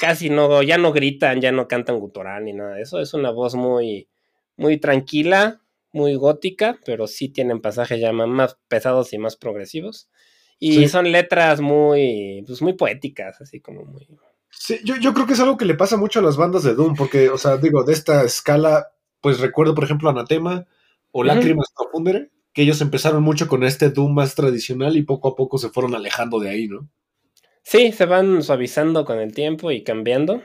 [0.01, 0.63] Casi no.
[0.63, 2.99] Ya no gritan, ya no cantan gutural ni nada de eso.
[2.99, 4.09] Es una voz muy.
[4.57, 5.61] Muy tranquila,
[5.95, 10.11] muy gótica, pero sí tienen pasajes ya más pesados y más progresivos.
[10.59, 10.89] Y Sí.
[10.89, 12.43] son letras muy.
[12.47, 14.07] Pues muy poéticas, así como muy.
[14.51, 16.75] Sí, yo, yo creo que es algo que le pasa mucho a las bandas de
[16.75, 18.89] Doom, porque, o sea, digo, de esta escala,
[19.21, 20.67] pues recuerdo, por ejemplo, Anatema
[21.11, 21.25] o.
[21.25, 25.59] Lágrimas Profundere, que ellos empezaron mucho con este Doom más tradicional y poco a poco
[25.59, 26.89] se fueron alejando de ahí, ¿no?
[27.63, 30.43] Sí, se van suavizando con el tiempo y cambiando.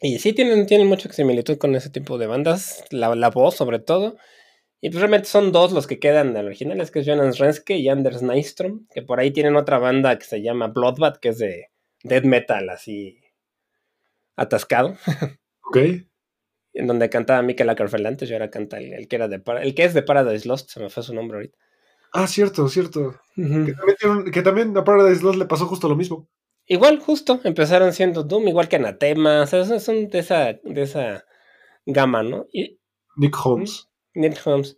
[0.00, 3.78] Y sí tienen, tienen mucha similitud con ese tipo de bandas, la, la voz sobre
[3.78, 4.16] todo.
[4.80, 7.88] Y pues realmente son dos los que quedan de originales, que es Jonas Renske y
[7.88, 11.66] Anders Nystrom, que por ahí tienen otra banda que se llama Bloodbath, que es de
[12.04, 13.20] death metal así
[14.36, 14.96] atascado,
[15.62, 15.76] Ok.
[16.74, 19.74] en donde cantaba Mikel Ackerfeld antes, y ahora canta el, el que era de el
[19.74, 21.58] que es de Paradise Lost, se me fue su nombre ahorita.
[22.12, 23.20] Ah, cierto, cierto.
[23.36, 26.28] Que también, que también a Paradise Lost le pasó justo lo mismo.
[26.66, 30.82] Igual, justo, empezaron siendo Doom, igual que Anatema, o sea, son- son de esa, de
[30.82, 31.24] esa
[31.84, 32.46] gama, ¿no?
[32.52, 32.78] Y
[33.16, 33.87] Nick Holmes.
[34.18, 34.76] Neil Holmes.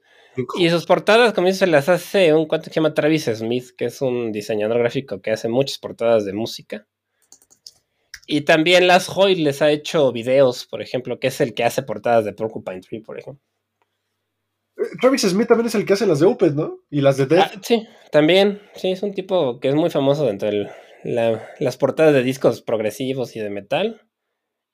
[0.57, 3.87] Y sus portadas, como dice, las hace un cuate que se llama Travis Smith, que
[3.87, 6.87] es un diseñador gráfico que hace muchas portadas de música.
[8.27, 11.83] Y también Las Hoy les ha hecho videos, por ejemplo, que es el que hace
[11.83, 13.43] portadas de Porcupine Tree, por ejemplo.
[14.77, 16.79] Eh, Travis Smith también es el que hace las de Opeth, ¿no?
[16.91, 17.51] Y las de Death.
[17.57, 20.71] Ah, sí, también, sí, es un tipo que es muy famoso dentro de
[21.59, 24.03] las portadas de discos progresivos y de metal.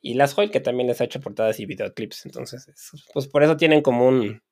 [0.02, 2.26] Y Las Hoy, que también les ha hecho portadas y videoclips.
[2.26, 4.42] Entonces, es- pues por eso tienen como un-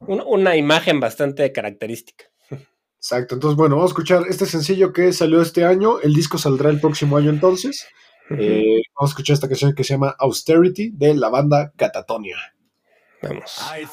[0.00, 2.26] una imagen bastante característica.
[2.96, 3.34] Exacto.
[3.34, 6.00] Entonces, bueno, vamos a escuchar este sencillo que salió este año.
[6.00, 7.86] El disco saldrá el próximo año entonces.
[8.30, 12.38] Eh, vamos a escuchar esta canción que se llama Austerity de la banda Catatonia.
[13.22, 13.60] Vamos.
[13.70, 13.84] I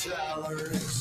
[0.00, 0.99] towers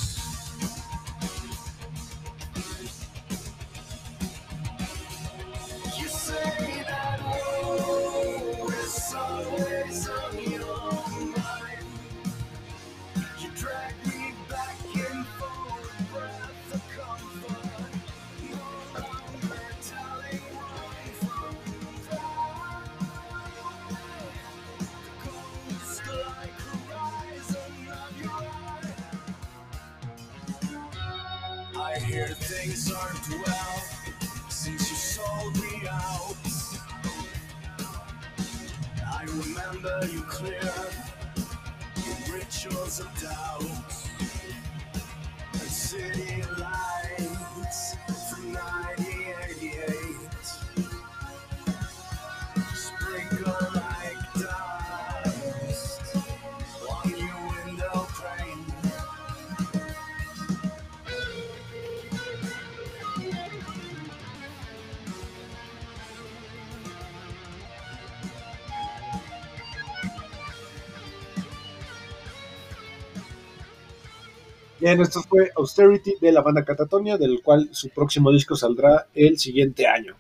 [74.79, 79.37] Bien, esto fue Austerity de la banda Catatonia, del cual su próximo disco saldrá el
[79.37, 80.15] siguiente año.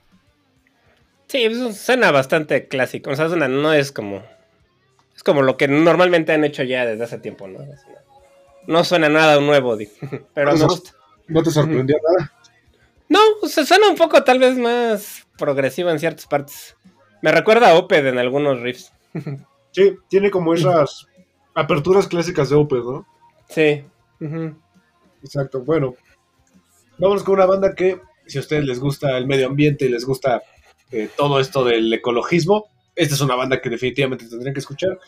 [1.27, 3.11] Sí, pues, suena bastante clásico.
[3.11, 4.23] O sea, suena- no es como.
[5.15, 7.59] Es como lo que normalmente han hecho ya desde hace tiempo, ¿no?
[8.67, 9.77] No suena nada nuevo,
[10.33, 10.91] pero me Eso- gusta.
[11.27, 12.33] ¿No te sorprendió nada?
[13.07, 16.75] No, o sea, suena un poco tal vez más progresivo en ciertas partes.
[17.21, 18.91] Me recuerda a Oped en algunos riffs.
[19.71, 21.05] Sí, tiene como esas
[21.53, 23.05] aperturas clásicas de Opeth, ¿no?
[23.49, 23.83] Sí.
[25.23, 25.95] Exacto, bueno.
[26.97, 30.05] Vámonos con una banda que, si a ustedes les gusta el medio ambiente y les
[30.05, 30.41] gusta
[30.91, 32.65] eh, todo esto del ecologismo,
[32.95, 34.99] esta es una banda que definitivamente tendrían que escuchar.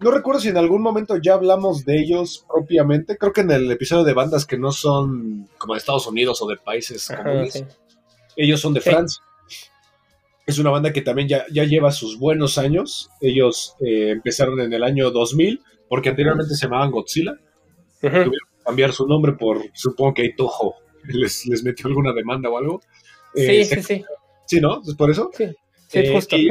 [0.00, 3.16] No recuerdo si en algún momento ya hablamos de ellos propiamente.
[3.18, 6.48] Creo que en el episodio de bandas que no son como de Estados Unidos o
[6.48, 7.52] de países Ajá, comunes.
[7.52, 7.64] sí.
[8.36, 8.90] Ellos son de Sí.
[8.90, 9.22] Francia.
[10.46, 13.10] Es una banda que también ya, ya lleva sus buenos años.
[13.20, 17.34] Ellos eh, empezaron en el año 2000, porque anteriormente se llamaban Godzilla.
[18.00, 20.74] Tuvieron que cambiar su nombre por, supongo que Toho
[21.04, 22.82] les, les metió alguna demanda o algo.
[23.34, 24.04] Eh, Sí, se- sí, sí.
[24.46, 24.82] sí, ¿no?
[24.86, 25.30] ¿Es por eso?
[25.36, 25.46] Sí,
[25.88, 26.36] sí, Eh, justo.
[26.36, 26.48] y-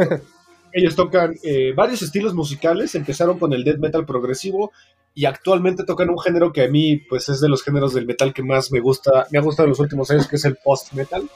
[0.72, 4.72] Ellos tocan eh, varios estilos musicales, empezaron con el death metal progresivo
[5.16, 8.36] y actualmente tocan un género que a mí pues es de los géneros del metal
[8.36, 10.94] que más me gusta, me ha gustado en los últimos años, que es el post
[10.94, 11.24] metal.
[11.24, 11.30] De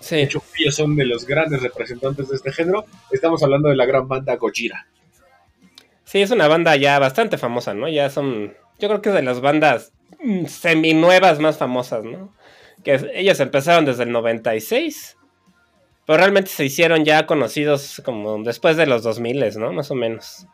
[0.00, 0.16] Sí.
[0.16, 2.84] hecho, ellos son de los grandes representantes de este género.
[3.10, 4.86] Estamos hablando de la gran banda Gojira.
[6.08, 7.86] Sí, es una banda ya bastante famosa, ¿no?
[7.86, 9.92] Ya son, yo creo que es de las bandas
[10.24, 12.34] mm, seminuevas más famosas, ¿no?
[12.82, 15.18] Que ellos empezaron desde el 96,
[16.06, 19.74] pero realmente se hicieron ya conocidos como después de los 2000, ¿no?
[19.74, 20.46] Más o menos.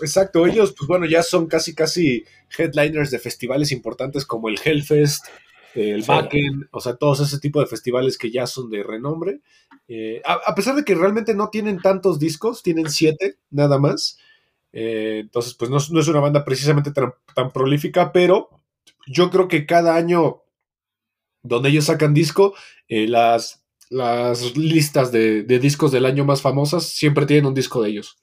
[0.00, 2.24] Exacto, ellos pues bueno, ya son casi casi
[2.58, 5.26] headliners de festivales importantes como el Hellfest,
[5.76, 6.10] el Sí.
[6.72, 9.38] O sea, todos ese tipo de festivales que ya son de renombre.
[9.86, 14.18] Eh, a, a pesar de que realmente no tienen tantos discos, tienen siete nada más.
[14.78, 18.50] Eh, entonces, pues no, no es una banda precisamente tan, prolífica, pero
[19.06, 20.42] yo creo que cada año
[21.42, 22.54] donde ellos sacan disco,
[22.86, 27.80] eh, las, las listas de, de discos del año más famosas siempre tienen un disco
[27.80, 28.18] de ellos.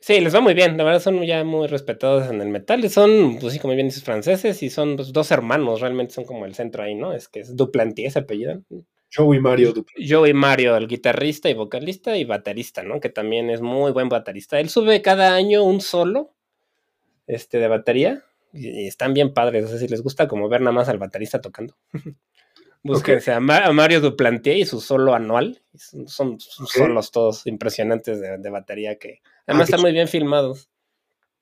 [0.00, 2.88] Sí, les va muy bien, la verdad son ya muy respetados en el metal.
[2.88, 6.46] Son, pues sí, como bien dices, franceses y son pues, dos hermanos, realmente son como
[6.46, 7.12] el centro ahí, ¿no?
[7.12, 8.62] Es que es Duplantier ese apellido.
[9.14, 13.00] Joey Mario Dupl- Yo y Mario, el guitarrista y vocalista y baterista, ¿no?
[13.00, 14.60] Que también es muy buen baterista.
[14.60, 16.34] Él sube cada año un solo
[17.26, 19.64] este, de batería y, están bien padres.
[19.64, 21.76] No sé si les gusta como ver nada más al baterista tocando.
[22.82, 25.62] Búsquense a, Ma- a Mario Duplantier y su solo anual.
[25.74, 30.70] Son, son, solos todos impresionantes de, de batería que además qué están muy bien filmados.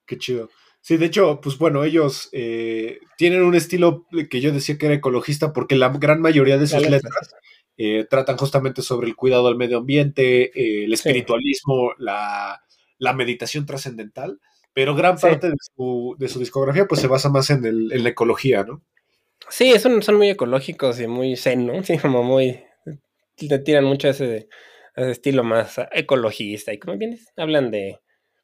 [0.05, 0.49] Qué chido.
[0.81, 4.95] Sí, de hecho, pues bueno, ellos eh, tienen un estilo que yo decía que era
[4.95, 7.35] ecologista porque la gran mayoría de sus letras
[7.77, 10.93] eh, tratan justamente sobre el cuidado al medio ambiente, eh, el Sí.
[10.95, 12.61] espiritualismo, la,
[12.97, 14.39] la meditación trascendental,
[14.73, 15.27] pero gran Sí.
[15.27, 18.63] parte de su, de su discografía pues se basa más en, el- en la ecología,
[18.63, 18.81] ¿no?
[19.49, 21.73] Sí, son, son muy ecológicos y muy zen, ¿no?
[21.83, 22.63] Sí, como muy...
[23.39, 24.49] Le tiran mucho ese,
[24.95, 27.99] ese estilo más ecologista y como bien hablan de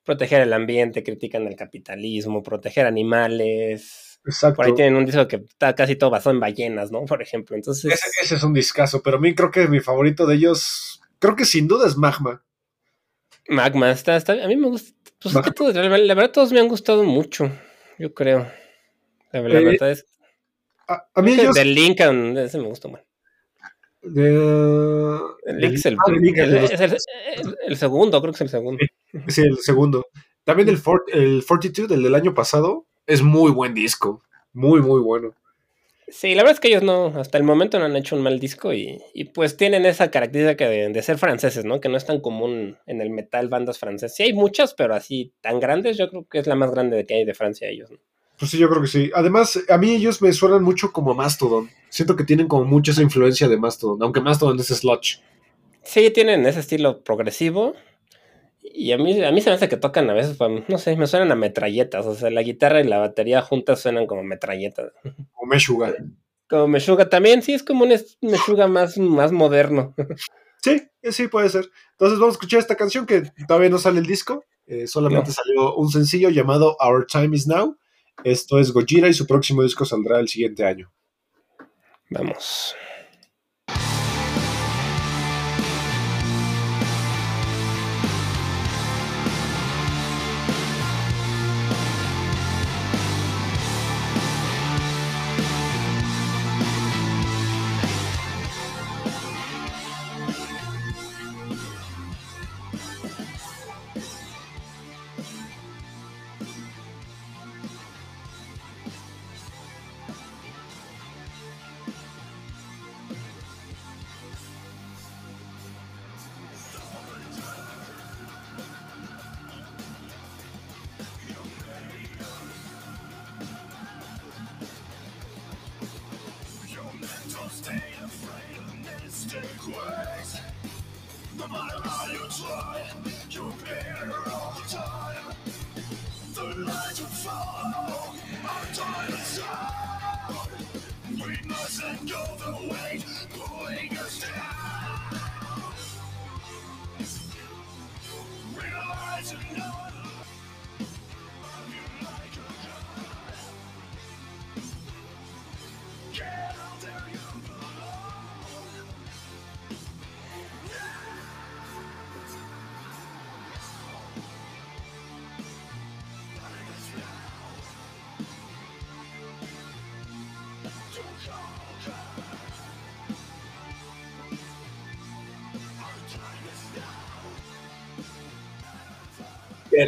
[0.06, 4.13] proteger el ambiente, critican el capitalismo, proteger animales.
[4.26, 4.56] Exacto.
[4.58, 7.04] Por ahí tienen un disco que está casi todo basado en ballenas, ¿no?
[7.06, 7.56] Por ejemplo.
[7.56, 11.02] Entonces, Ese, ese es un discazo, pero a mí creo que mi favorito de ellos,
[11.20, 12.44] creo que sin duda es Magma.
[13.50, 14.34] Magma está, está...
[14.44, 14.92] A mí me gusta...
[15.22, 17.50] Pues es que todos, la, la verdad todos me han gustado mucho,
[18.00, 18.48] yo creo.
[19.32, 20.06] La, la Eh, verdad es
[20.88, 21.56] A, a mí ellos...
[21.56, 23.02] de Lincoln, ese me gustó más.
[24.02, 27.06] de- El, del- es el, ah, el- es
[27.68, 28.84] el- segundo, creo que es el segundo.
[29.28, 30.06] Sí, el segundo.
[30.44, 34.22] También el, For- el Fortitude, el del año pasado, es muy buen disco.
[34.54, 35.34] Muy, muy bueno.
[36.08, 38.40] Sí, la verdad es que ellos no, hasta el momento no han hecho un mal
[38.40, 41.82] disco y, y pues tienen esa característica de, de ser franceses, ¿no?
[41.82, 44.16] Que no es tan común en el metal bandas francesas.
[44.16, 47.16] Sí hay muchas, pero así tan grandes, yo creo que es la más grande que
[47.16, 47.98] hay de Francia ellos, ¿no?
[48.38, 49.12] Pues sí, yo creo que sí.
[49.16, 51.70] Además, a mí ellos me suenan mucho como Mastodon.
[51.90, 55.22] Siento que tienen como mucha esa influencia de Mastodon, aunque Mastodon es sludge.
[55.84, 57.74] Sí, tienen ese estilo progresivo
[58.74, 61.08] y a mí, a mí se me hace que tocan a veces, no sé, me
[61.08, 64.92] suenan a metralletas, o sea, la guitarra y la batería juntas suenan como metralletas.
[65.36, 65.94] O Meshuga.
[66.50, 69.96] Como Meshuga también, sí, es como un es- Meshuga más, más moderno.
[70.62, 71.70] Sí, sí, puede ser.
[71.92, 74.44] Entonces vamos a escuchar esta canción que todavía no sale el disco.
[74.66, 75.34] eh, solamente No.
[75.34, 77.78] salió un sencillo llamado Our Time Is Now.
[78.24, 80.90] Esto es Gojira y su próximo disco saldrá el siguiente año.
[82.10, 82.74] Vamos.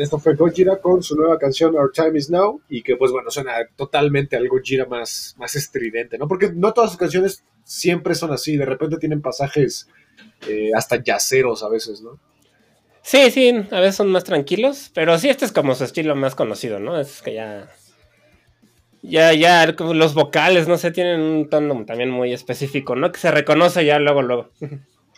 [0.02, 3.30] Esto fue Gojira con su nueva canción Our Time Is Now y que pues bueno,
[3.30, 6.28] suena totalmente al Gojira más, más estridente, ¿no?
[6.28, 9.88] Porque no todas sus canciones siempre son así, de repente tienen pasajes
[10.48, 12.20] eh, hasta yaceros a veces, ¿no?
[13.02, 16.34] Sí, sí, a veces son más tranquilos, pero sí, este es como su estilo más
[16.34, 17.00] conocido, ¿no?
[17.00, 17.70] Es que ya.
[19.04, 23.12] Ya, ya, los vocales, no sé, tienen un tono también muy específico, ¿no?
[23.12, 24.50] Que se reconoce ya luego, luego.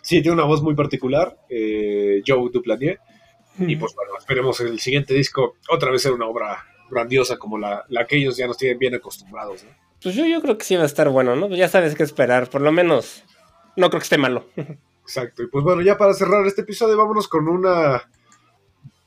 [0.01, 2.99] Sí, tiene una voz muy particular, eh, Joe Duplanier,
[3.60, 7.84] y pues bueno, esperemos el siguiente disco otra vez ser una obra grandiosa como la,
[7.89, 9.70] la que ellos ya nos tienen bien acostumbrados, ¿no?
[10.01, 11.47] Pues yo, yo creo que sí va a estar bueno, ¿no?
[11.47, 13.24] Pues ya sabes qué esperar, por lo menos.
[13.76, 14.45] No creo que esté malo.
[15.03, 15.41] Exacto.
[15.43, 18.03] Y pues bueno, ya para cerrar este episodio, vámonos con una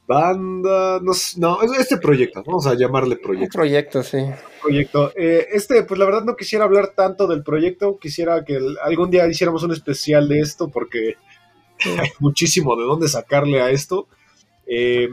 [0.06, 1.00] banda.
[1.00, 3.56] No, no es- este proyecto, vamos a llamarle Un proyecto.
[3.56, 4.18] proyecto, sí.
[4.62, 5.12] proyecto.
[5.16, 7.98] Eh, este, pues la verdad no quisiera hablar tanto del proyecto.
[7.98, 11.14] Quisiera que algún día hiciéramos un especial de esto porque
[11.98, 14.08] hay muchísimo de dónde sacarle a esto.
[14.72, 15.08] Eh,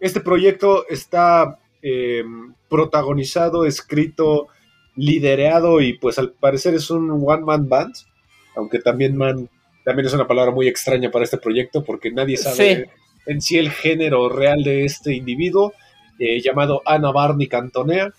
[0.00, 2.24] este proyecto está eh,
[2.68, 4.48] protagonizado, escrito,
[4.96, 7.94] liderado y pues al parecer es un one-man band.
[8.56, 9.48] Aunque también man
[9.84, 12.90] también es una palabra muy extraña para este proyecto porque nadie sabe Sí.
[13.26, 15.72] en sí el género real de este individuo
[16.18, 18.12] eh, llamado Ana Barney Cantonea,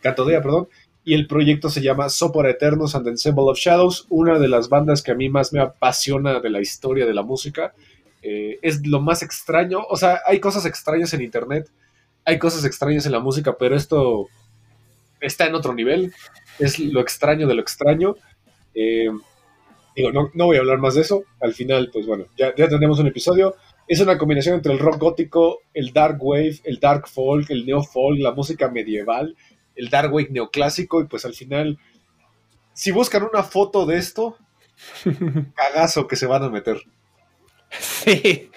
[0.00, 0.68] Cantodea, perdón,
[1.04, 5.02] y el proyecto se llama Sopor Eternos and Ensemble of Shadows, una de las bandas
[5.02, 7.74] que a mí más me apasiona de la historia de la música.
[8.22, 11.70] Eh, es lo más extraño, o sea, hay cosas extrañas en internet,
[12.24, 14.28] hay cosas extrañas en la música, pero esto
[15.20, 16.12] está en otro nivel,
[16.58, 18.16] es lo extraño de lo extraño.
[18.74, 19.08] Eh,
[19.96, 22.68] digo, no, no voy a hablar más de eso, al final, pues bueno, ya, ya
[22.68, 23.54] tenemos un episodio.
[23.88, 27.82] Es una combinación entre el rock gótico, el dark wave, el dark folk, el neo
[27.82, 29.36] folk, la música medieval,
[29.74, 31.78] el dark wave neoclásico y pues al final,
[32.72, 34.36] si buscan una foto de esto,
[35.54, 36.80] cagazo que se van a meter.
[37.80, 38.50] Sí.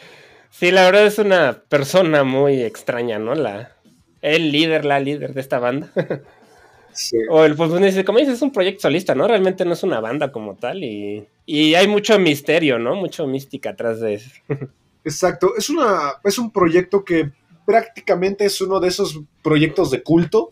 [0.49, 3.35] Sí, la verdad es una persona muy extraña, ¿no?
[3.35, 3.75] La,
[4.21, 5.91] el líder, la líder de esta banda.
[6.95, 7.17] Sí.
[7.31, 7.71] O el, pues,
[8.05, 9.27] como dices, es un proyecto solista, ¿no?
[9.27, 12.95] Realmente no es una banda como tal y, y hay mucho misterio, ¿no?
[12.95, 14.29] Mucho mística atrás de eso.
[15.03, 17.31] Exacto, es, una, es un proyecto que
[17.65, 20.51] prácticamente es uno de esos proyectos de culto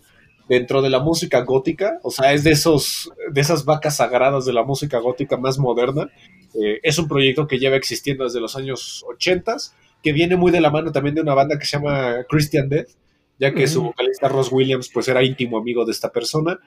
[0.50, 4.54] dentro de la música gótica, o sea, es de, esos, de esas vacas sagradas de
[4.54, 6.10] la música gótica más moderna.
[6.54, 9.56] Eh, es un proyecto que lleva existiendo desde los años 80,
[10.04, 12.90] que viene muy de la mano también de una banda que se llama Christian Death,
[13.40, 16.60] ya que su vocalista Ross Williams pues era íntimo amigo de esta persona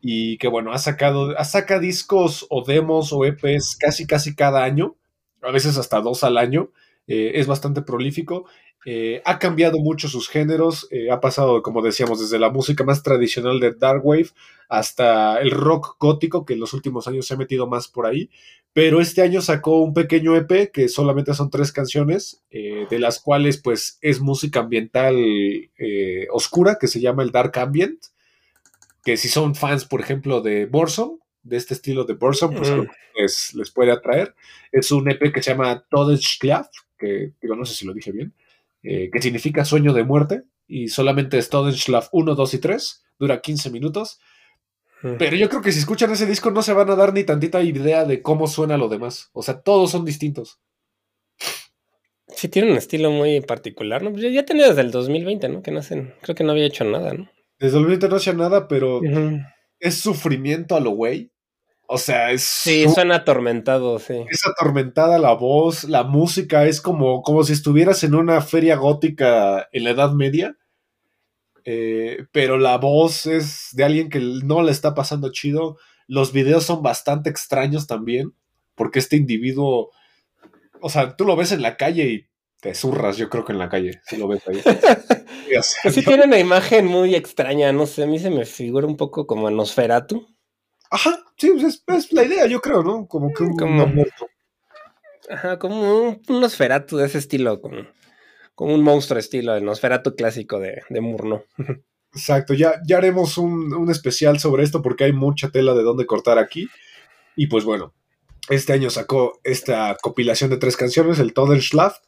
[0.00, 4.64] y que bueno, ha sacado, ha saca discos o demos o EPs casi casi cada
[4.64, 4.96] año,
[5.42, 6.70] a veces hasta dos al año,
[7.06, 8.46] eh, es bastante prolífico,
[8.86, 13.02] eh, ha cambiado mucho sus géneros, eh, ha pasado, como decíamos, desde la música más
[13.02, 14.28] tradicional de Dark Wave
[14.68, 18.30] hasta el rock gótico, que en los últimos años se ha metido más por ahí,
[18.72, 23.18] pero este año sacó un pequeño EP que solamente son tres canciones, eh, de las
[23.18, 25.16] cuales pues es música ambiental
[26.32, 27.98] oscura, que se llama el Dark Ambient,
[29.04, 32.72] que si son fans, por ejemplo, de Borsum, de este estilo de Borsum, pues Mm.
[32.72, 34.34] creo que les, les puede atraer.
[34.72, 36.68] Es un EP que se llama Todesschlaf,
[36.98, 38.34] que digo, no sé si lo dije bien,
[38.82, 43.40] eh, que significa sueño de muerte, y solamente es Todesschlaf 1, 2 y 3, dura
[43.40, 44.18] 15 minutos.
[45.18, 47.62] Pero yo creo que si escuchan ese disco no se van a dar ni tantita
[47.62, 49.30] idea de cómo suena lo demás.
[49.32, 50.60] O sea, todos son distintos.
[52.28, 54.10] Sí, tiene un estilo muy particular, ¿no?
[54.10, 55.62] Pues ya, ya tenía desde el 2020, ¿no?
[55.62, 57.30] Que no hacen, creo que no había hecho nada, ¿no?
[57.58, 59.00] Desde el momento no hacía nada, pero
[59.78, 61.32] es sufrimiento a lo güey.
[61.92, 64.24] O sea, es, Sí, su- suena atormentado, sí.
[64.30, 69.68] es atormentada la voz, la música es como, como si estuvieras en una feria gótica
[69.72, 70.56] en la Edad Media.
[71.64, 75.76] Eh, pero la voz es de alguien que no le está pasando chido.
[76.06, 78.34] Los videos son bastante extraños también,
[78.74, 79.90] porque este individuo,
[80.80, 82.26] o sea, tú lo ves en la calle y
[82.60, 84.60] te zurras, yo creo que en la calle, si lo ves ahí.
[84.62, 88.30] Sí, o sea, Pues sí tiene una imagen muy extraña, no sé, a mí se
[88.30, 90.26] me figura un poco como Nosferatu.
[90.90, 93.06] Ajá, sí, es, es la idea, yo creo, ¿no?
[93.06, 94.26] Como que un Como- un muerto.
[95.28, 97.82] Ajá, como un, un Nosferatu de ese estilo, como,
[98.56, 101.44] como un monstruo estilo del Nosferatu clásico de, de Murno.
[102.12, 106.06] Exacto, ya, ya haremos un, un especial sobre esto porque hay mucha tela de dónde
[106.06, 106.68] cortar aquí.
[107.36, 107.94] Y pues bueno,
[108.48, 111.98] este año sacó esta compilación de tres canciones, el Todelschlaf,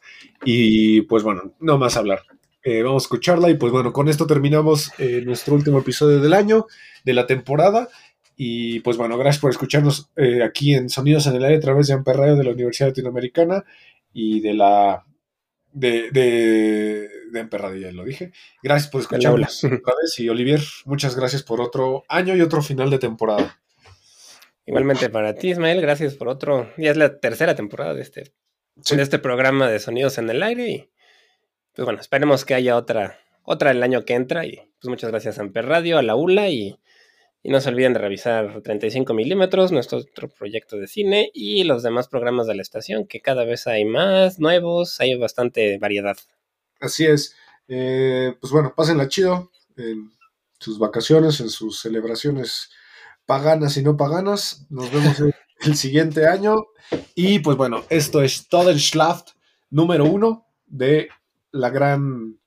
[0.43, 2.23] y pues bueno, no más hablar.
[2.65, 6.33] Eh, vamos a escucharla y pues bueno, con esto terminamos eh, nuestro último episodio del
[6.33, 6.65] año,
[7.05, 7.87] de la temporada.
[8.35, 11.87] Y pues bueno, gracias por escucharnos eh, aquí en Sonidos en el Aire a través
[11.87, 13.63] de Amper Radio de la Universidad Latinoamericana
[14.11, 15.05] y de la...
[15.71, 18.31] De, de, de Amper Radio, ya lo dije.
[18.61, 20.19] Gracias por escucharnos otra vez.
[20.19, 23.59] Y Olivier, muchas gracias por otro año y otro final de temporada.
[24.65, 26.71] Igualmente para ti, Ismael, gracias por otro.
[26.77, 28.33] Ya es la tercera temporada de este,
[28.81, 28.95] Sí.
[28.95, 30.69] de este programa de Sonidos en el Aire.
[30.69, 30.89] Y,
[31.75, 34.45] pues bueno, esperemos que haya otra, otra el año que entra.
[34.45, 36.79] Y pues muchas gracias a Amper Radio, a la ULA y,
[37.43, 41.83] y no se olviden de revisar 35 milímetros, nuestro otro proyecto de cine y los
[41.83, 46.15] demás programas de la estación, que cada vez hay más nuevos, hay bastante variedad.
[46.79, 47.35] Así es.
[47.67, 50.11] Eh, pues bueno, pásenla chido en
[50.57, 52.69] sus vacaciones, en sus celebraciones
[53.25, 54.65] paganas y no paganas.
[54.69, 55.35] Nos vemos el,
[55.65, 56.55] el siguiente año.
[57.13, 59.31] Y pues bueno, esto es Todenschlaft
[59.69, 61.09] número uno de
[61.51, 62.39] la gran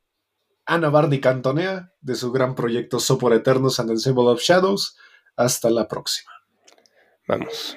[0.66, 4.96] Ana Barney Cantonea, de su gran proyecto Sopor Eternos and Ensemble of Shadows.
[5.36, 6.32] Hasta la próxima.
[7.28, 7.76] Vamos.